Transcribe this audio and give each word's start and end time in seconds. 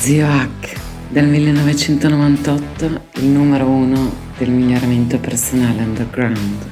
Zio 0.00 0.26
Hack, 0.26 0.80
dal 1.10 1.26
1998 1.26 2.84
il 3.16 3.26
numero 3.26 3.66
uno 3.66 4.10
del 4.38 4.48
miglioramento 4.48 5.18
personale 5.18 5.82
underground. 5.82 6.70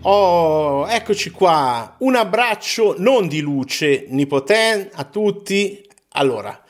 Oh, 0.00 0.88
eccoci 0.88 1.30
qua. 1.30 1.94
Un 2.00 2.16
abbraccio 2.16 2.96
non 2.98 3.28
di 3.28 3.40
luce, 3.40 4.06
Nipoten, 4.08 4.90
a 4.94 5.04
tutti. 5.04 5.88
Allora, 6.14 6.60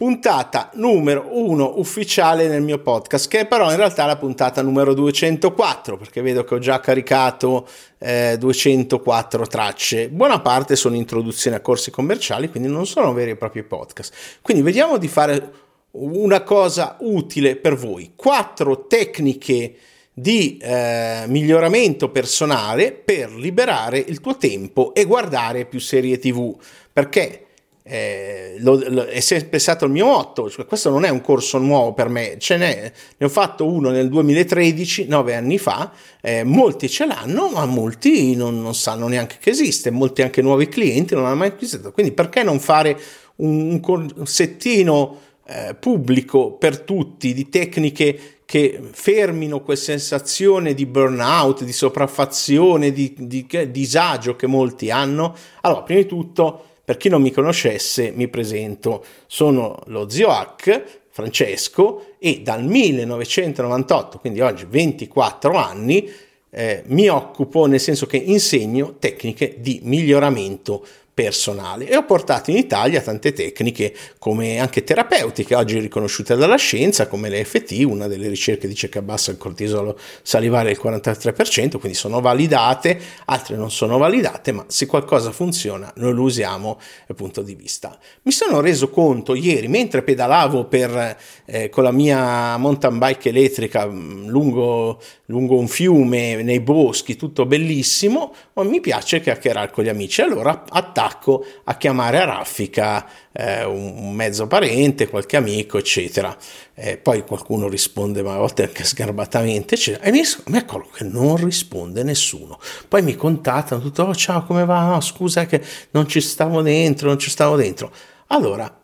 puntata 0.00 0.70
numero 0.76 1.26
uno 1.32 1.74
ufficiale 1.76 2.48
nel 2.48 2.62
mio 2.62 2.78
podcast, 2.78 3.28
che 3.28 3.40
è 3.40 3.46
però 3.46 3.70
in 3.70 3.76
realtà 3.76 4.06
la 4.06 4.16
puntata 4.16 4.62
numero 4.62 4.94
204, 4.94 5.98
perché 5.98 6.22
vedo 6.22 6.42
che 6.42 6.54
ho 6.54 6.58
già 6.58 6.80
caricato 6.80 7.68
eh, 7.98 8.36
204 8.38 9.46
tracce. 9.46 10.08
Buona 10.08 10.40
parte 10.40 10.74
sono 10.74 10.96
introduzioni 10.96 11.54
a 11.54 11.60
corsi 11.60 11.90
commerciali, 11.90 12.48
quindi 12.48 12.70
non 12.70 12.86
sono 12.86 13.12
veri 13.12 13.32
e 13.32 13.36
propri 13.36 13.62
podcast. 13.62 14.38
Quindi 14.40 14.62
vediamo 14.62 14.96
di 14.96 15.06
fare 15.06 15.52
una 15.90 16.40
cosa 16.44 16.96
utile 17.00 17.56
per 17.56 17.76
voi. 17.76 18.12
Quattro 18.16 18.86
tecniche 18.86 19.74
di 20.14 20.56
eh, 20.62 21.24
miglioramento 21.26 22.08
personale 22.08 22.92
per 22.92 23.34
liberare 23.34 23.98
il 23.98 24.20
tuo 24.20 24.38
tempo 24.38 24.94
e 24.94 25.04
guardare 25.04 25.66
più 25.66 25.78
serie 25.78 26.18
tv 26.18 26.56
perché 26.90 27.48
eh, 27.82 28.56
lo, 28.58 28.82
lo, 28.88 29.04
è 29.04 29.20
sempre 29.20 29.58
stato 29.58 29.84
il 29.84 29.90
mio 29.90 30.06
motto, 30.06 30.50
cioè, 30.50 30.66
questo 30.66 30.90
non 30.90 31.04
è 31.04 31.08
un 31.08 31.20
corso 31.20 31.58
nuovo 31.58 31.92
per 31.92 32.08
me, 32.08 32.36
ce 32.38 32.56
n'è, 32.56 32.92
ne 33.16 33.26
ho 33.26 33.28
fatto 33.28 33.66
uno 33.66 33.90
nel 33.90 34.08
2013, 34.08 35.06
nove 35.06 35.34
anni 35.34 35.58
fa, 35.58 35.92
eh, 36.20 36.44
molti 36.44 36.88
ce 36.88 37.06
l'hanno, 37.06 37.48
ma 37.48 37.64
molti 37.66 38.34
non, 38.36 38.60
non, 38.60 38.74
sanno 38.74 39.08
neanche 39.08 39.36
che 39.40 39.50
esiste, 39.50 39.90
molti 39.90 40.22
anche 40.22 40.42
nuovi 40.42 40.68
clienti 40.68 41.14
non 41.14 41.26
hanno 41.26 41.36
mai 41.36 41.48
acquisito, 41.48 41.92
quindi 41.92 42.12
perché 42.12 42.42
non 42.42 42.60
fare 42.60 42.98
un, 43.36 43.70
un 43.70 43.80
corsettino 43.80 45.18
eh, 45.46 45.74
pubblico 45.74 46.52
per 46.52 46.80
tutti 46.80 47.32
di 47.34 47.48
tecniche 47.48 48.38
che 48.44 48.80
fermino 48.90 49.62
quella 49.62 49.78
sensazione 49.78 50.74
di 50.74 50.84
burnout, 50.84 51.62
di 51.62 51.72
sopraffazione, 51.72 52.92
di, 52.92 53.14
di, 53.16 53.46
di 53.48 53.70
disagio 53.70 54.34
che 54.34 54.48
molti 54.48 54.90
hanno? 54.90 55.36
Allora, 55.60 55.82
prima 55.82 56.00
di 56.00 56.06
tutto 56.08 56.64
per 56.90 56.98
chi 56.98 57.08
non 57.08 57.22
mi 57.22 57.30
conoscesse, 57.30 58.10
mi 58.10 58.26
presento, 58.26 59.04
sono 59.28 59.78
lo 59.86 60.08
zio 60.08 60.26
Hack, 60.30 61.02
Francesco, 61.10 62.14
e 62.18 62.40
dal 62.42 62.64
1998, 62.64 64.18
quindi 64.18 64.40
oggi 64.40 64.66
24 64.68 65.52
anni, 65.52 66.10
eh, 66.50 66.82
mi 66.86 67.06
occupo, 67.06 67.66
nel 67.66 67.78
senso 67.78 68.06
che 68.06 68.16
insegno 68.16 68.96
tecniche 68.98 69.58
di 69.60 69.78
miglioramento 69.84 70.84
personale 71.20 71.86
e 71.86 71.96
ho 71.96 72.04
portato 72.04 72.50
in 72.50 72.56
Italia 72.56 73.02
tante 73.02 73.34
tecniche 73.34 73.94
come 74.18 74.58
anche 74.58 74.82
terapeutiche 74.82 75.54
oggi 75.54 75.78
riconosciute 75.78 76.34
dalla 76.34 76.56
scienza 76.56 77.08
come 77.08 77.28
l'EFT, 77.28 77.82
una 77.84 78.06
delle 78.06 78.26
ricerche 78.28 78.66
dice 78.66 78.88
che 78.88 78.96
abbassa 78.96 79.30
il 79.30 79.36
cortisolo 79.36 79.98
salivare 80.22 80.72
del 80.72 80.80
43%, 80.82 81.78
quindi 81.78 81.92
sono 81.92 82.22
validate, 82.22 82.98
altre 83.26 83.56
non 83.56 83.70
sono 83.70 83.98
validate, 83.98 84.52
ma 84.52 84.64
se 84.68 84.86
qualcosa 84.86 85.30
funziona 85.30 85.92
noi 85.96 86.14
lo 86.14 86.22
usiamo 86.22 86.80
dal 87.06 87.16
punto 87.16 87.42
di 87.42 87.54
vista. 87.54 87.98
Mi 88.22 88.32
sono 88.32 88.60
reso 88.60 88.88
conto 88.88 89.34
ieri 89.34 89.68
mentre 89.68 90.02
pedalavo 90.02 90.64
per, 90.64 91.18
eh, 91.44 91.68
con 91.68 91.84
la 91.84 91.92
mia 91.92 92.56
mountain 92.56 92.96
bike 92.96 93.28
elettrica 93.28 93.86
mm, 93.86 94.26
lungo, 94.28 94.98
lungo 95.26 95.58
un 95.58 95.68
fiume 95.68 96.42
nei 96.42 96.60
boschi, 96.60 97.16
tutto 97.16 97.44
bellissimo, 97.44 98.34
ma 98.54 98.62
mi 98.62 98.80
piace 98.80 99.20
chiacchierare 99.20 99.70
con 99.70 99.84
gli 99.84 99.88
amici, 99.88 100.22
allora 100.22 100.64
attacco 100.66 101.08
attacco 101.10 101.44
a 101.64 101.76
chiamare 101.76 102.20
a 102.20 102.24
raffica 102.24 103.06
eh, 103.32 103.64
un 103.64 104.12
mezzo 104.14 104.46
parente, 104.46 105.08
qualche 105.08 105.36
amico, 105.36 105.78
eccetera. 105.78 106.36
Eh, 106.74 106.96
poi 106.96 107.24
qualcuno 107.24 107.68
risponde, 107.68 108.22
ma 108.22 108.34
a 108.34 108.38
volte 108.38 108.64
anche 108.64 108.84
sgarbatamente, 108.84 109.74
eccetera. 109.74 110.04
E 110.04 110.10
mi, 110.12 110.22
mi 110.46 110.56
accorgo 110.56 110.90
che 110.90 111.04
non 111.04 111.36
risponde 111.36 112.02
nessuno. 112.02 112.58
Poi 112.88 113.02
mi 113.02 113.16
contattano, 113.16 113.80
tutto, 113.80 114.04
oh, 114.04 114.14
ciao, 114.14 114.44
come 114.44 114.64
va? 114.64 114.86
No, 114.86 115.00
scusa 115.00 115.46
che 115.46 115.62
non 115.90 116.08
ci 116.08 116.20
stavo 116.20 116.62
dentro, 116.62 117.08
non 117.08 117.18
ci 117.18 117.30
stavo 117.30 117.56
dentro. 117.56 117.92
Allora, 118.28 118.78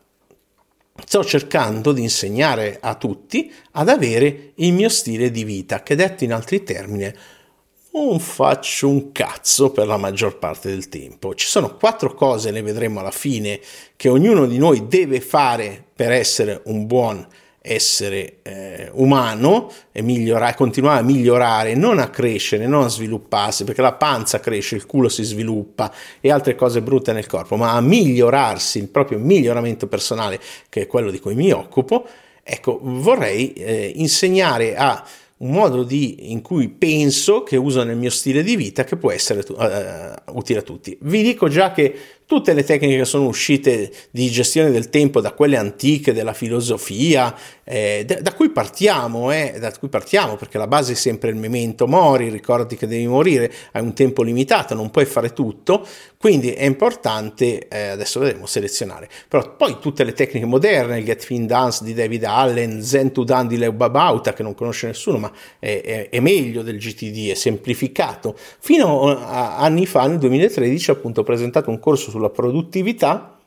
sto 1.05 1.25
cercando 1.25 1.93
di 1.93 2.03
insegnare 2.03 2.79
a 2.81 2.95
tutti 2.95 3.53
ad 3.73 3.89
avere 3.89 4.53
il 4.56 4.73
mio 4.73 4.89
stile 4.89 5.31
di 5.31 5.45
vita, 5.45 5.83
che 5.83 5.95
detto 5.95 6.25
in 6.25 6.33
altri 6.33 6.62
termini 6.62 7.12
non 7.97 8.21
faccio 8.21 8.89
un 8.89 9.11
cazzo 9.11 9.71
per 9.71 9.87
la 9.87 9.97
maggior 9.97 10.39
parte 10.39 10.69
del 10.69 10.89
tempo. 10.89 11.34
Ci 11.34 11.47
sono 11.47 11.77
quattro 11.77 12.12
cose, 12.15 12.51
le 12.51 12.62
vedremo 12.62 13.01
alla 13.01 13.11
fine, 13.11 13.59
che 13.97 14.09
ognuno 14.09 14.47
di 14.47 14.59
noi 14.59 14.87
deve 14.87 15.21
fare 15.21 15.83
per 15.95 16.12
essere 16.12 16.61
un 16.65 16.87
buon 16.87 17.27
essere 17.69 18.37
eh, 18.43 18.91
umano 18.93 19.73
e 19.91 20.01
migliorare, 20.01 20.55
continuare 20.55 21.01
a 21.01 21.03
migliorare, 21.03 21.75
non 21.75 21.99
a 21.99 22.11
crescere, 22.11 22.69
non 22.69 22.85
a 22.85 22.89
svilupparsi, 22.89 23.65
perché 23.65 23.83
la 23.83 23.95
panza 23.95 24.39
cresce, 24.39 24.77
il 24.77 24.87
culo 24.87 25.09
si 25.09 25.25
sviluppa 25.25 25.93
e 26.21 26.31
altre 26.31 26.55
cose 26.55 26.81
brutte 26.81 27.12
nel 27.12 27.27
corpo, 27.27 27.56
ma 27.56 27.73
a 27.73 27.81
migliorarsi, 27.81 28.79
il 28.79 28.89
proprio 28.89 29.19
miglioramento 29.19 29.89
personale, 29.89 30.39
che 30.69 30.83
è 30.83 30.87
quello 30.87 31.11
di 31.11 31.19
cui 31.19 31.35
mi 31.35 31.51
occupo, 31.51 32.06
ecco, 32.45 32.79
vorrei 32.81 33.53
eh, 33.55 33.93
insegnare 33.97 34.77
a 34.77 35.05
un 35.39 35.51
modo 35.51 35.83
di, 35.83 36.33
in 36.33 36.41
cui 36.41 36.69
penso, 36.69 37.43
che 37.43 37.57
uso 37.57 37.83
nel 37.83 37.97
mio 37.97 38.11
stile 38.11 38.43
di 38.43 38.57
vita, 38.57 38.85
che 38.85 38.97
può 38.97 39.11
essere 39.11 39.45
uh, 39.47 40.37
utile 40.39 40.61
a 40.61 40.63
tutti. 40.63 40.97
Vi 41.03 41.23
dico 41.23 41.49
già 41.49 41.73
che 41.73 41.95
tutte 42.26 42.53
le 42.54 42.64
tecniche 42.64 42.98
che 42.98 43.04
sono 43.04 43.26
uscite 43.26 43.92
di 44.10 44.28
gestione 44.31 44.72
del 44.72 44.91
tempo 44.91 45.20
da 45.20 45.31
quelle 45.32 45.56
antiche 45.56 46.12
della 46.12 46.32
filosofia, 46.32 47.32
eh, 47.62 48.04
da, 48.04 48.20
da, 48.20 48.34
cui 48.34 48.50
partiamo, 48.50 49.31
eh, 49.31 49.56
da 49.60 49.72
cui 49.78 49.88
partiamo, 49.88 50.34
perché 50.34 50.59
la 50.59 50.66
base 50.66 50.92
è 50.92 50.97
sempre 50.97 51.31
il 51.31 51.37
memento 51.37 51.87
mori, 51.87 52.28
ricordi 52.28 52.76
che 52.76 52.88
devi 52.88 53.06
morire, 53.06 53.53
hai 53.72 53.82
un 53.82 53.94
tempo 53.94 54.22
limitato, 54.22 54.75
non 54.75 54.91
puoi 54.91 55.04
fare 55.04 55.32
tutto, 55.32 55.87
quindi 56.19 56.50
è 56.50 56.64
importante, 56.64 57.69
eh, 57.69 57.88
adesso 57.88 58.19
vedremo, 58.19 58.47
selezionare. 58.47 59.08
Però 59.28 59.54
poi 59.54 59.78
tutte 59.81 60.03
le 60.03 60.12
tecniche 60.12 60.47
moderne, 60.47 60.98
il 60.98 61.04
Get 61.04 61.22
Fin 61.22 61.47
Dance 61.47 61.84
di 61.84 61.94
David 61.94 62.25
Allen, 62.25 62.82
Zen 62.82 63.12
to 63.12 63.22
Dan 63.22 63.47
di 63.47 63.56
Leo 63.56 63.72
Babauta, 63.72 64.32
che 64.32 64.43
non 64.43 64.54
conosce 64.54 64.88
nessuno, 64.88 65.19
ma 65.19 65.31
è, 65.60 65.81
è, 65.84 66.08
è 66.08 66.19
meglio 66.19 66.62
del 66.62 66.78
GTD, 66.78 67.31
è 67.31 67.34
semplificato. 67.34 68.37
Fino 68.58 69.16
a 69.16 69.58
anni 69.58 69.87
fa, 69.87 70.08
nel 70.08 70.19
2013, 70.19 70.91
appunto, 70.91 71.20
ho 71.20 71.25
presentato 71.25 71.70
un 71.70 71.78
corso 71.78 72.10
sulla 72.16 72.31
produttività 72.31 73.38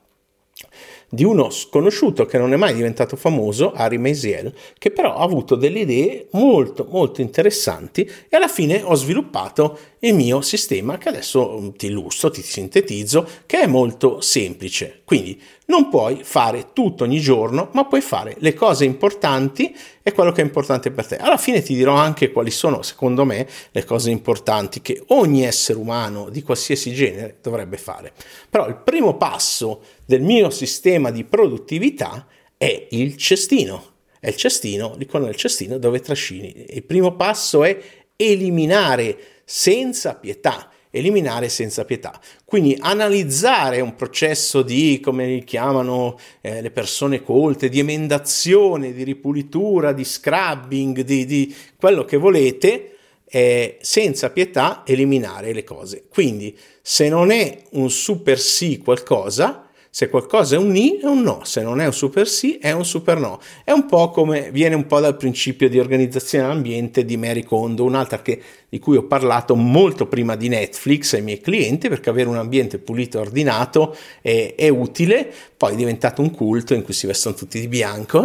di 1.11 1.23
uno 1.23 1.49
sconosciuto 1.49 2.27
che 2.27 2.37
non 2.37 2.53
è 2.53 2.55
mai 2.55 2.75
diventato 2.75 3.15
famoso, 3.15 3.71
Harry 3.71 3.97
Maisiel, 3.97 4.53
che 4.77 4.91
però 4.91 5.15
ha 5.15 5.23
avuto 5.23 5.55
delle 5.55 5.79
idee 5.79 6.27
molto 6.33 6.85
molto 6.87 7.21
interessanti 7.21 8.01
e 8.01 8.35
alla 8.35 8.47
fine 8.47 8.83
ho 8.83 8.93
sviluppato 8.93 9.79
il 9.99 10.13
mio 10.13 10.41
sistema 10.41 10.99
che 10.99 11.09
adesso 11.09 11.57
mm, 11.59 11.69
ti 11.77 11.87
illustro, 11.87 12.29
ti 12.29 12.43
sintetizzo, 12.43 13.27
che 13.47 13.61
è 13.61 13.65
molto 13.65 14.21
semplice. 14.21 15.01
Quindi 15.03 15.41
non 15.65 15.89
puoi 15.89 16.19
fare 16.23 16.67
tutto 16.73 17.05
ogni 17.05 17.19
giorno, 17.19 17.69
ma 17.73 17.85
puoi 17.85 18.01
fare 18.01 18.35
le 18.37 18.53
cose 18.53 18.85
importanti 18.85 19.75
e 20.01 20.11
quello 20.13 20.31
che 20.31 20.41
è 20.41 20.45
importante 20.45 20.91
per 20.91 21.05
te. 21.05 21.17
Alla 21.17 21.37
fine 21.37 21.61
ti 21.61 21.75
dirò 21.75 21.95
anche 21.95 22.31
quali 22.31 22.51
sono, 22.51 22.81
secondo 22.81 23.25
me, 23.25 23.47
le 23.71 23.83
cose 23.83 24.09
importanti 24.09 24.81
che 24.81 25.03
ogni 25.07 25.45
essere 25.45 25.77
umano 25.77 26.29
di 26.29 26.41
qualsiasi 26.41 26.93
genere 26.93 27.37
dovrebbe 27.41 27.77
fare. 27.77 28.11
Però 28.49 28.67
il 28.67 28.77
primo 28.77 29.17
passo 29.17 29.81
del 30.05 30.21
mio 30.21 30.49
sistema 30.49 31.11
di 31.11 31.23
produttività 31.23 32.25
è 32.57 32.87
il 32.91 33.17
cestino. 33.17 33.97
È 34.19 34.27
il 34.27 34.35
cestino, 34.35 34.95
dicono 34.97 35.27
il 35.27 35.35
cestino 35.35 35.77
dove 35.77 36.01
trascini. 36.01 36.65
Il 36.69 36.83
primo 36.83 37.15
passo 37.15 37.63
è 37.63 37.77
eliminare 38.15 39.17
senza 39.45 40.15
pietà 40.15 40.69
eliminare 40.91 41.49
senza 41.49 41.85
pietà. 41.85 42.19
Quindi 42.45 42.75
analizzare 42.79 43.79
un 43.79 43.95
processo 43.95 44.61
di, 44.63 44.99
come 45.01 45.27
li 45.27 45.43
chiamano 45.43 46.17
eh, 46.41 46.61
le 46.61 46.71
persone 46.71 47.21
colte, 47.21 47.69
di 47.69 47.79
emendazione, 47.79 48.93
di 48.93 49.03
ripulitura, 49.03 49.93
di 49.93 50.03
scrubbing, 50.03 51.01
di, 51.01 51.25
di 51.25 51.55
quello 51.77 52.05
che 52.05 52.17
volete, 52.17 52.95
eh, 53.31 53.77
senza 53.81 54.31
pietà 54.31 54.81
eliminare 54.85 55.53
le 55.53 55.63
cose. 55.63 56.05
Quindi 56.09 56.57
se 56.81 57.07
non 57.09 57.29
è 57.29 57.61
un 57.71 57.91
super 57.91 58.39
sì 58.39 58.79
qualcosa, 58.79 59.65
Se 59.91 60.07
qualcosa 60.07 60.55
è 60.55 60.59
un 60.59 60.69
ni, 60.69 60.99
è 60.99 61.05
un 61.05 61.23
no, 61.23 61.43
se 61.43 61.63
non 61.63 61.81
è 61.81 61.85
un 61.87 61.93
super 61.93 62.27
sì, 62.27 62.59
è 62.59 62.71
un 62.71 62.85
super 62.85 63.17
no. 63.17 63.39
È 63.63 63.71
un 63.71 63.87
po' 63.87 64.11
come 64.11 64.51
viene 64.51 64.75
un 64.75 64.85
po' 64.85 64.99
dal 64.99 65.17
principio 65.17 65.67
di 65.67 65.79
organizzazione 65.79 66.45
dell'ambiente 66.45 67.03
di 67.03 67.17
Mary 67.17 67.41
Kondo, 67.41 67.85
un'altra 67.85 68.21
che, 68.21 68.39
di 68.69 68.79
cui 68.79 68.97
ho 68.97 69.03
parlato 69.03 69.55
molto 69.55 70.07
prima 70.07 70.35
di 70.35 70.47
Netflix 70.47 71.13
ai 71.13 71.21
miei 71.21 71.41
clienti, 71.41 71.89
perché 71.89 72.09
avere 72.09 72.29
un 72.29 72.37
ambiente 72.37 72.77
pulito 72.77 73.17
e 73.17 73.21
ordinato 73.21 73.95
è, 74.21 74.53
è 74.55 74.69
utile, 74.69 75.31
poi 75.57 75.73
è 75.73 75.75
diventato 75.75 76.21
un 76.21 76.31
culto 76.31 76.73
in 76.73 76.83
cui 76.83 76.93
si 76.93 77.07
vestono 77.07 77.35
tutti 77.35 77.59
di 77.59 77.67
bianco. 77.67 78.23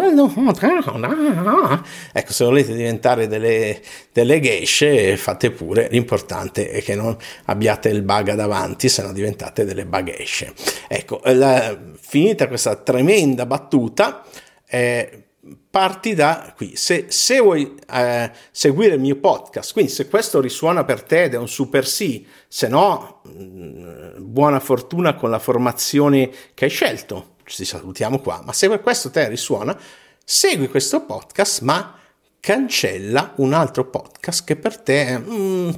Ecco, 2.13 2.33
se 2.33 2.45
volete 2.45 2.75
diventare 2.75 3.27
delle, 3.27 3.81
delle 4.13 4.41
geishe, 4.41 5.17
fate 5.17 5.51
pure, 5.51 5.89
l'importante 5.91 6.71
è 6.71 6.83
che 6.83 6.95
non 6.95 7.17
abbiate 7.47 7.89
il 7.89 8.03
baga 8.03 8.35
davanti, 8.35 8.89
se 8.89 9.03
no 9.03 9.13
diventate 9.13 9.65
delle 9.65 9.87
bagesce. 9.87 10.53
Ecco, 10.89 11.21
la, 11.25 11.77
finita 11.99 12.47
questa 12.49 12.77
tremenda 12.77 13.47
battuta, 13.47 14.23
eh, 14.67 15.24
parti 15.75 16.15
da 16.15 16.53
qui. 16.55 16.77
Se, 16.77 17.07
se 17.09 17.41
vuoi 17.41 17.75
eh, 17.91 18.31
seguire 18.53 18.95
il 18.95 19.01
mio 19.01 19.17
podcast, 19.17 19.73
quindi 19.73 19.91
se 19.91 20.07
questo 20.07 20.41
risuona 20.41 20.85
per 20.85 21.03
te 21.03 21.25
ed 21.25 21.35
è 21.35 21.37
un 21.37 21.49
super 21.49 21.85
sì, 21.85 22.25
se 22.47 22.69
no, 22.69 23.23
mh, 23.25 23.43
mm, 23.43 24.11
buona 24.19 24.61
fortuna 24.61 25.17
con 25.17 25.31
la 25.31 25.41
formazione 25.41 26.31
che 26.55 26.67
hai 26.67 26.71
scelto. 26.71 27.33
Ci 27.45 27.65
salutiamo 27.65 28.21
qua. 28.21 28.41
Ma 28.45 28.53
se 28.53 28.69
questo 28.79 29.11
te 29.11 29.29
risuona, 29.29 29.77
segui 30.25 30.69
questo 30.69 31.05
podcast, 31.05 31.63
ma 31.63 31.99
cancella 32.39 33.33
un 33.37 33.53
altro 33.53 33.87
podcast 33.87 34.45
che 34.45 34.55
per 34.55 34.79
te 34.79 35.19
mm, 35.19 35.71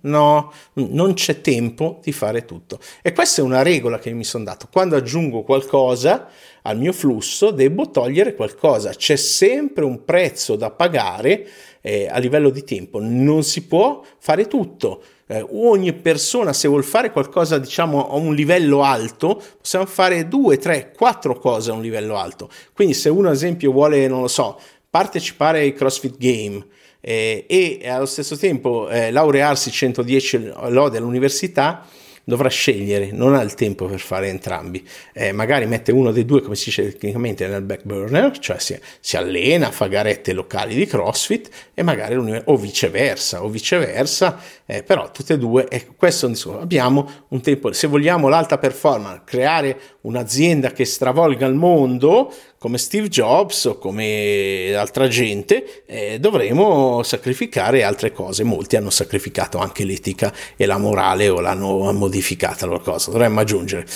no, 0.00 0.52
non 0.72 1.14
c'è 1.14 1.40
tempo 1.40 2.00
di 2.02 2.12
fare 2.12 2.44
tutto. 2.44 2.78
E 3.00 3.14
questa 3.14 3.40
è 3.40 3.44
una 3.44 3.62
regola 3.62 3.98
che 3.98 4.12
mi 4.12 4.24
sono 4.24 4.44
dato. 4.44 4.68
Quando 4.70 4.96
aggiungo 4.96 5.42
qualcosa 5.42 6.28
al 6.70 6.78
mio 6.78 6.92
flusso, 6.92 7.50
devo 7.50 7.90
togliere 7.90 8.34
qualcosa. 8.34 8.90
C'è 8.90 9.16
sempre 9.16 9.84
un 9.84 10.04
prezzo 10.04 10.56
da 10.56 10.70
pagare 10.70 11.46
eh, 11.80 12.08
a 12.10 12.18
livello 12.18 12.50
di 12.50 12.64
tempo. 12.64 13.00
Non 13.00 13.42
si 13.42 13.66
può 13.66 14.02
fare 14.18 14.46
tutto. 14.46 15.02
Eh, 15.26 15.44
ogni 15.50 15.92
persona, 15.92 16.52
se 16.52 16.68
vuol 16.68 16.84
fare 16.84 17.10
qualcosa, 17.10 17.58
diciamo, 17.58 18.10
a 18.10 18.16
un 18.16 18.34
livello 18.34 18.82
alto, 18.82 19.40
possiamo 19.60 19.86
fare 19.86 20.26
due, 20.28 20.58
tre, 20.58 20.92
quattro 20.96 21.38
cose 21.38 21.70
a 21.70 21.74
un 21.74 21.82
livello 21.82 22.16
alto. 22.16 22.48
Quindi, 22.72 22.94
se 22.94 23.08
uno, 23.08 23.28
ad 23.28 23.34
esempio, 23.34 23.72
vuole, 23.72 24.08
non 24.08 24.22
lo 24.22 24.28
so, 24.28 24.58
partecipare 24.88 25.60
ai 25.60 25.72
CrossFit 25.72 26.16
Game 26.18 26.66
eh, 27.00 27.44
e 27.48 27.88
allo 27.88 28.06
stesso 28.06 28.36
tempo 28.36 28.88
eh, 28.88 29.10
laurearsi 29.10 29.70
110 29.70 30.52
lode 30.68 30.98
all'università, 30.98 31.86
dovrà 32.24 32.48
scegliere, 32.48 33.10
non 33.12 33.34
ha 33.34 33.42
il 33.42 33.54
tempo 33.54 33.86
per 33.86 34.00
fare 34.00 34.28
entrambi. 34.28 34.86
Eh, 35.12 35.32
magari 35.32 35.66
mette 35.66 35.92
uno 35.92 36.12
dei 36.12 36.24
due, 36.24 36.42
come 36.42 36.54
si 36.54 36.66
dice 36.66 36.90
tecnicamente, 36.92 37.46
nel 37.46 37.62
back 37.62 37.84
burner, 37.84 38.38
cioè 38.38 38.58
si, 38.58 38.78
si 39.00 39.16
allena, 39.16 39.70
fa 39.70 39.86
garette 39.86 40.32
locali 40.32 40.74
di 40.74 40.86
CrossFit 40.86 41.48
e 41.74 41.82
magari 41.82 42.14
o 42.44 42.56
viceversa, 42.56 43.42
o 43.42 43.48
viceversa, 43.48 44.40
eh, 44.66 44.82
però 44.82 45.10
tutte 45.10 45.34
e 45.34 45.38
due, 45.38 45.66
e 45.68 45.88
questo 45.96 46.26
insomma, 46.26 46.60
abbiamo 46.60 47.08
un 47.28 47.40
tempo, 47.40 47.72
se 47.72 47.86
vogliamo 47.86 48.28
l'alta 48.28 48.58
performance, 48.58 49.22
creare 49.24 49.78
un'azienda 50.02 50.72
che 50.72 50.84
stravolga 50.84 51.46
il 51.46 51.54
mondo, 51.54 52.32
come 52.58 52.78
Steve 52.78 53.08
Jobs 53.08 53.64
o 53.66 53.78
come 53.78 54.74
altra 54.74 55.08
gente, 55.08 55.84
eh, 55.86 56.18
dovremo 56.18 57.02
sacrificare 57.02 57.82
altre 57.82 58.12
cose. 58.12 58.44
Molti 58.44 58.76
hanno 58.76 58.90
sacrificato 58.90 59.58
anche 59.58 59.84
l'etica 59.84 60.32
e 60.56 60.66
la 60.66 60.78
morale 60.78 61.28
o 61.28 61.40
l'hanno 61.40 61.92
modificata 61.92 62.66
la 62.66 62.78
cosa, 62.78 63.10
dovremmo 63.10 63.40
aggiungere. 63.40 63.86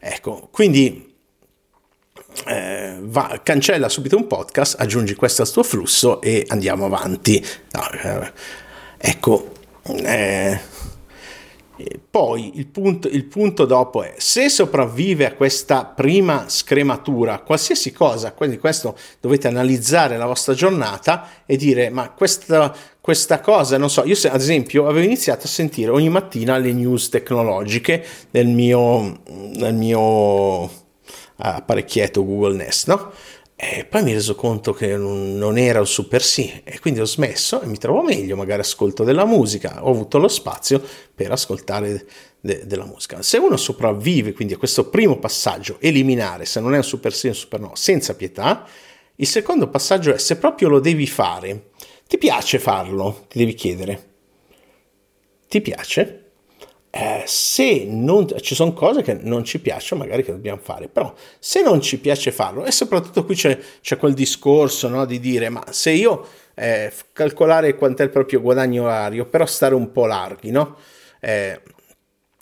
Ecco, 0.00 0.48
quindi 0.50 1.10
eh, 2.46 2.96
va, 3.00 3.40
cancella 3.42 3.88
subito 3.88 4.16
un 4.16 4.26
podcast, 4.26 4.80
aggiungi 4.80 5.14
questo 5.14 5.42
al 5.42 5.50
tuo 5.50 5.62
flusso 5.62 6.20
e 6.20 6.44
andiamo 6.48 6.86
avanti. 6.86 7.44
No, 7.72 7.90
eh, 7.90 8.32
ecco, 8.98 9.52
eh, 9.84 10.60
poi 12.10 12.58
il 12.58 12.66
punto, 12.66 13.08
il 13.08 13.24
punto, 13.24 13.64
dopo 13.64 14.02
è 14.02 14.14
se 14.18 14.48
sopravvive 14.48 15.26
a 15.26 15.34
questa 15.34 15.84
prima 15.84 16.44
scrematura, 16.48 17.40
qualsiasi 17.40 17.92
cosa, 17.92 18.32
quindi 18.32 18.58
questo 18.58 18.96
dovete 19.20 19.48
analizzare 19.48 20.16
la 20.16 20.26
vostra 20.26 20.54
giornata 20.54 21.28
e 21.46 21.56
dire 21.56 21.90
ma 21.90 22.10
questa, 22.10 22.74
questa 23.00 23.40
cosa, 23.40 23.78
non 23.78 23.90
so, 23.90 24.04
io 24.04 24.16
ad 24.30 24.40
esempio 24.40 24.86
avevo 24.86 25.04
iniziato 25.04 25.46
a 25.46 25.48
sentire 25.48 25.90
ogni 25.90 26.08
mattina 26.08 26.56
le 26.58 26.72
news 26.72 27.08
tecnologiche 27.08 28.04
nel 28.30 28.48
mio, 28.48 29.20
nel 29.26 29.74
mio 29.74 30.70
apparecchietto 31.36 32.24
Google 32.24 32.56
Nest, 32.56 32.88
no? 32.88 33.12
E 33.64 33.84
poi 33.84 34.02
mi 34.02 34.12
reso 34.12 34.34
conto 34.34 34.72
che 34.72 34.96
non 34.96 35.56
era 35.56 35.78
un 35.78 35.86
super 35.86 36.20
sì 36.20 36.62
e 36.64 36.80
quindi 36.80 36.98
ho 36.98 37.04
smesso 37.04 37.60
e 37.62 37.66
mi 37.66 37.78
trovo 37.78 38.02
meglio, 38.02 38.34
magari 38.34 38.60
ascolto 38.60 39.04
della 39.04 39.24
musica, 39.24 39.84
ho 39.84 39.90
avuto 39.90 40.18
lo 40.18 40.26
spazio 40.26 40.82
per 41.14 41.30
ascoltare 41.30 42.04
de- 42.40 42.66
della 42.66 42.84
musica. 42.84 43.22
Se 43.22 43.38
uno 43.38 43.56
sopravvive 43.56 44.32
quindi 44.32 44.54
a 44.54 44.56
questo 44.56 44.88
primo 44.90 45.16
passaggio, 45.20 45.76
eliminare 45.78 46.44
se 46.44 46.58
non 46.58 46.74
è 46.74 46.78
un 46.78 46.82
super 46.82 47.14
sì 47.14 47.26
o 47.28 47.30
un 47.30 47.36
super 47.36 47.60
no, 47.60 47.70
senza 47.76 48.16
pietà, 48.16 48.66
il 49.14 49.28
secondo 49.28 49.68
passaggio 49.68 50.12
è 50.12 50.18
se 50.18 50.38
proprio 50.38 50.68
lo 50.68 50.80
devi 50.80 51.06
fare, 51.06 51.70
ti 52.08 52.18
piace 52.18 52.58
farlo? 52.58 53.26
Ti 53.28 53.38
devi 53.38 53.54
chiedere. 53.54 54.10
Ti 55.48 55.60
piace? 55.60 56.21
Eh, 56.94 57.22
se 57.24 57.86
non 57.88 58.26
ci 58.42 58.54
sono 58.54 58.74
cose 58.74 59.00
che 59.00 59.14
non 59.14 59.44
ci 59.44 59.60
piacciono, 59.60 60.02
magari 60.02 60.22
che 60.22 60.32
dobbiamo 60.32 60.60
fare, 60.62 60.88
però 60.88 61.14
se 61.38 61.62
non 61.62 61.80
ci 61.80 61.98
piace 61.98 62.30
farlo, 62.32 62.66
e 62.66 62.70
soprattutto 62.70 63.24
qui 63.24 63.34
c'è, 63.34 63.58
c'è 63.80 63.96
quel 63.96 64.12
discorso 64.12 64.88
no, 64.88 65.06
di 65.06 65.18
dire: 65.18 65.48
ma 65.48 65.64
se 65.70 65.90
io 65.92 66.26
eh, 66.54 66.92
calcolare 67.14 67.76
quant'è 67.76 68.02
il 68.02 68.10
proprio 68.10 68.42
guadagno 68.42 68.82
orario, 68.82 69.24
però 69.24 69.46
stare 69.46 69.74
un 69.74 69.90
po' 69.90 70.04
larghi, 70.04 70.50
no? 70.50 70.76
Eh, 71.20 71.58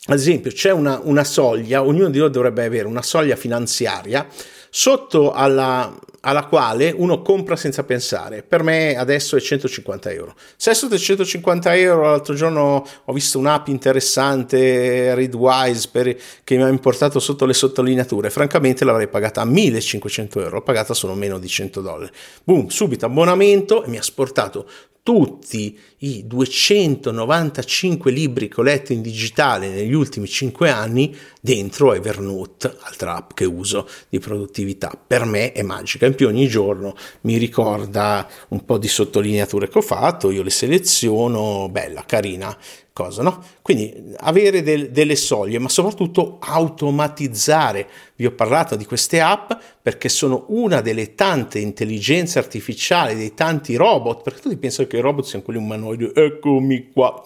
ad 0.06 0.18
esempio, 0.18 0.50
c'è 0.50 0.72
una, 0.72 1.00
una 1.04 1.22
soglia, 1.22 1.84
ognuno 1.84 2.10
di 2.10 2.18
noi 2.18 2.30
dovrebbe 2.30 2.64
avere 2.64 2.88
una 2.88 3.02
soglia 3.02 3.36
finanziaria 3.36 4.26
sotto 4.68 5.30
alla, 5.30 5.96
alla 6.20 6.44
quale 6.46 6.92
uno 6.94 7.22
compra 7.22 7.56
senza 7.56 7.84
pensare. 7.84 8.42
Per 8.42 8.62
me 8.62 8.96
adesso 8.96 9.36
è 9.36 9.40
150 9.40 10.10
euro. 10.10 10.34
Se 10.56 10.70
è 10.70 10.74
sotto 10.74 10.98
150 10.98 11.74
euro, 11.76 12.02
l'altro 12.02 12.34
giorno 12.34 12.86
ho 13.04 13.12
visto 13.12 13.38
un'app 13.38 13.68
interessante, 13.68 15.14
Readwise, 15.14 15.88
per, 15.90 16.16
che 16.44 16.56
mi 16.56 16.62
ha 16.62 16.68
importato 16.68 17.18
sotto 17.20 17.46
le 17.46 17.54
sottolineature. 17.54 18.30
Francamente 18.30 18.84
l'avrei 18.84 19.08
pagata 19.08 19.40
a 19.40 19.44
1500 19.44 20.40
euro, 20.40 20.56
l'ho 20.56 20.62
pagata 20.62 20.94
solo 20.94 21.14
meno 21.14 21.38
di 21.38 21.48
100 21.48 21.80
dollari. 21.80 22.10
Boom, 22.44 22.68
subito 22.68 23.06
abbonamento 23.06 23.82
e 23.84 23.88
mi 23.88 23.96
ha 23.96 24.02
sportato 24.02 24.68
tutti 25.02 25.78
i 26.02 26.26
295 26.26 28.10
libri 28.10 28.48
che 28.48 28.60
ho 28.60 28.62
letto 28.62 28.92
in 28.92 29.02
digitale 29.02 29.68
negli 29.68 29.92
ultimi 29.92 30.26
5 30.26 30.70
anni 30.70 31.14
dentro 31.40 31.92
Evernote, 31.92 32.74
altra 32.82 33.16
app 33.16 33.32
che 33.34 33.44
uso 33.44 33.86
di 34.08 34.18
produttività. 34.18 34.98
Per 35.06 35.24
me 35.24 35.52
è 35.52 35.62
magica, 35.62 36.06
in 36.06 36.14
più 36.14 36.28
ogni 36.28 36.48
giorno 36.48 36.94
mi 37.22 37.36
ricorda 37.36 38.26
un 38.48 38.64
po' 38.64 38.78
di 38.78 38.88
sottolineature 38.88 39.68
che 39.68 39.78
ho 39.78 39.82
fatto, 39.82 40.30
io 40.30 40.42
le 40.42 40.50
seleziono, 40.50 41.68
bella, 41.70 42.04
carina 42.06 42.56
cosa, 42.92 43.22
no? 43.22 43.42
Quindi 43.62 44.14
avere 44.18 44.62
del, 44.62 44.90
delle 44.90 45.16
soglie, 45.16 45.58
ma 45.58 45.68
soprattutto 45.68 46.38
automatizzare. 46.40 47.88
Vi 48.16 48.26
ho 48.26 48.32
parlato 48.32 48.76
di 48.76 48.84
queste 48.84 49.20
app 49.20 49.52
perché 49.80 50.10
sono 50.10 50.44
una 50.48 50.82
delle 50.82 51.14
tante 51.14 51.58
intelligenze 51.58 52.38
artificiali, 52.38 53.14
dei 53.14 53.32
tanti 53.32 53.74
robot, 53.76 54.22
perché 54.22 54.40
tutti 54.40 54.56
pensano 54.58 54.86
che 54.86 54.98
i 54.98 55.00
robot 55.00 55.24
siano 55.24 55.44
quelli 55.44 55.58
umanoidi, 55.58 55.89
eccomi 55.92 56.90
qua. 56.92 57.22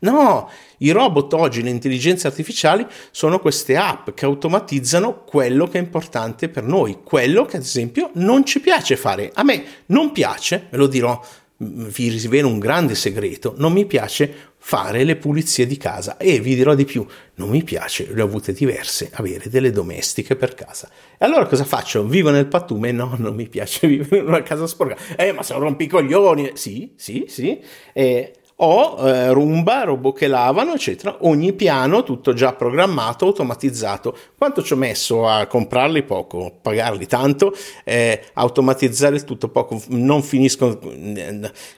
No, 0.00 0.50
i 0.78 0.90
robot 0.90 1.32
oggi, 1.34 1.62
le 1.62 1.70
intelligenze 1.70 2.26
artificiali, 2.26 2.86
sono 3.10 3.38
queste 3.38 3.76
app 3.76 4.10
che 4.10 4.24
automatizzano 4.24 5.24
quello 5.24 5.66
che 5.66 5.78
è 5.78 5.82
importante 5.82 6.48
per 6.48 6.64
noi, 6.64 6.98
quello 7.02 7.44
che 7.44 7.56
ad 7.56 7.62
esempio 7.62 8.10
non 8.14 8.44
ci 8.44 8.60
piace 8.60 8.96
fare. 8.96 9.30
A 9.34 9.42
me 9.42 9.64
non 9.86 10.12
piace, 10.12 10.66
ve 10.70 10.76
lo 10.76 10.86
dirò 10.86 11.20
vi 11.64 12.08
rivelo 12.08 12.48
un 12.48 12.58
grande 12.58 12.94
segreto, 12.94 13.54
non 13.56 13.72
mi 13.72 13.86
piace 13.86 14.51
fare 14.64 15.02
le 15.02 15.16
pulizie 15.16 15.66
di 15.66 15.76
casa 15.76 16.16
e 16.16 16.38
vi 16.38 16.54
dirò 16.54 16.76
di 16.76 16.84
più, 16.84 17.04
non 17.34 17.48
mi 17.48 17.64
piace, 17.64 18.06
le 18.14 18.22
ho 18.22 18.26
avute 18.26 18.52
diverse, 18.52 19.10
avere 19.14 19.50
delle 19.50 19.72
domestiche 19.72 20.36
per 20.36 20.54
casa. 20.54 20.88
E 21.18 21.24
allora 21.24 21.46
cosa 21.46 21.64
faccio? 21.64 22.06
Vivo 22.06 22.30
nel 22.30 22.46
pattume? 22.46 22.92
No, 22.92 23.14
non 23.18 23.34
mi 23.34 23.48
piace 23.48 23.88
vivere 23.88 24.18
in 24.18 24.28
una 24.28 24.42
casa 24.44 24.68
sporca. 24.68 24.96
Eh, 25.16 25.32
ma 25.32 25.42
sono 25.42 25.64
rompicoglioni! 25.64 26.52
Sì, 26.54 26.92
sì, 26.94 27.24
sì. 27.26 27.60
Eh, 27.92 28.34
o 28.64 29.08
eh, 29.08 29.32
Roomba, 29.32 29.82
robot 29.82 30.16
che 30.16 30.26
lavano, 30.28 30.74
eccetera. 30.74 31.16
Ogni 31.20 31.52
piano 31.52 32.04
tutto 32.04 32.32
già 32.32 32.52
programmato, 32.52 33.26
automatizzato. 33.26 34.16
Quanto 34.36 34.62
ci 34.62 34.72
ho 34.72 34.76
messo 34.76 35.26
a 35.26 35.46
comprarli? 35.46 36.02
Poco, 36.04 36.52
pagarli 36.62 37.06
tanto, 37.06 37.52
eh, 37.84 38.22
automatizzare 38.34 39.22
tutto 39.24 39.48
poco. 39.48 39.80
Non 39.88 40.22
finisco. 40.22 40.78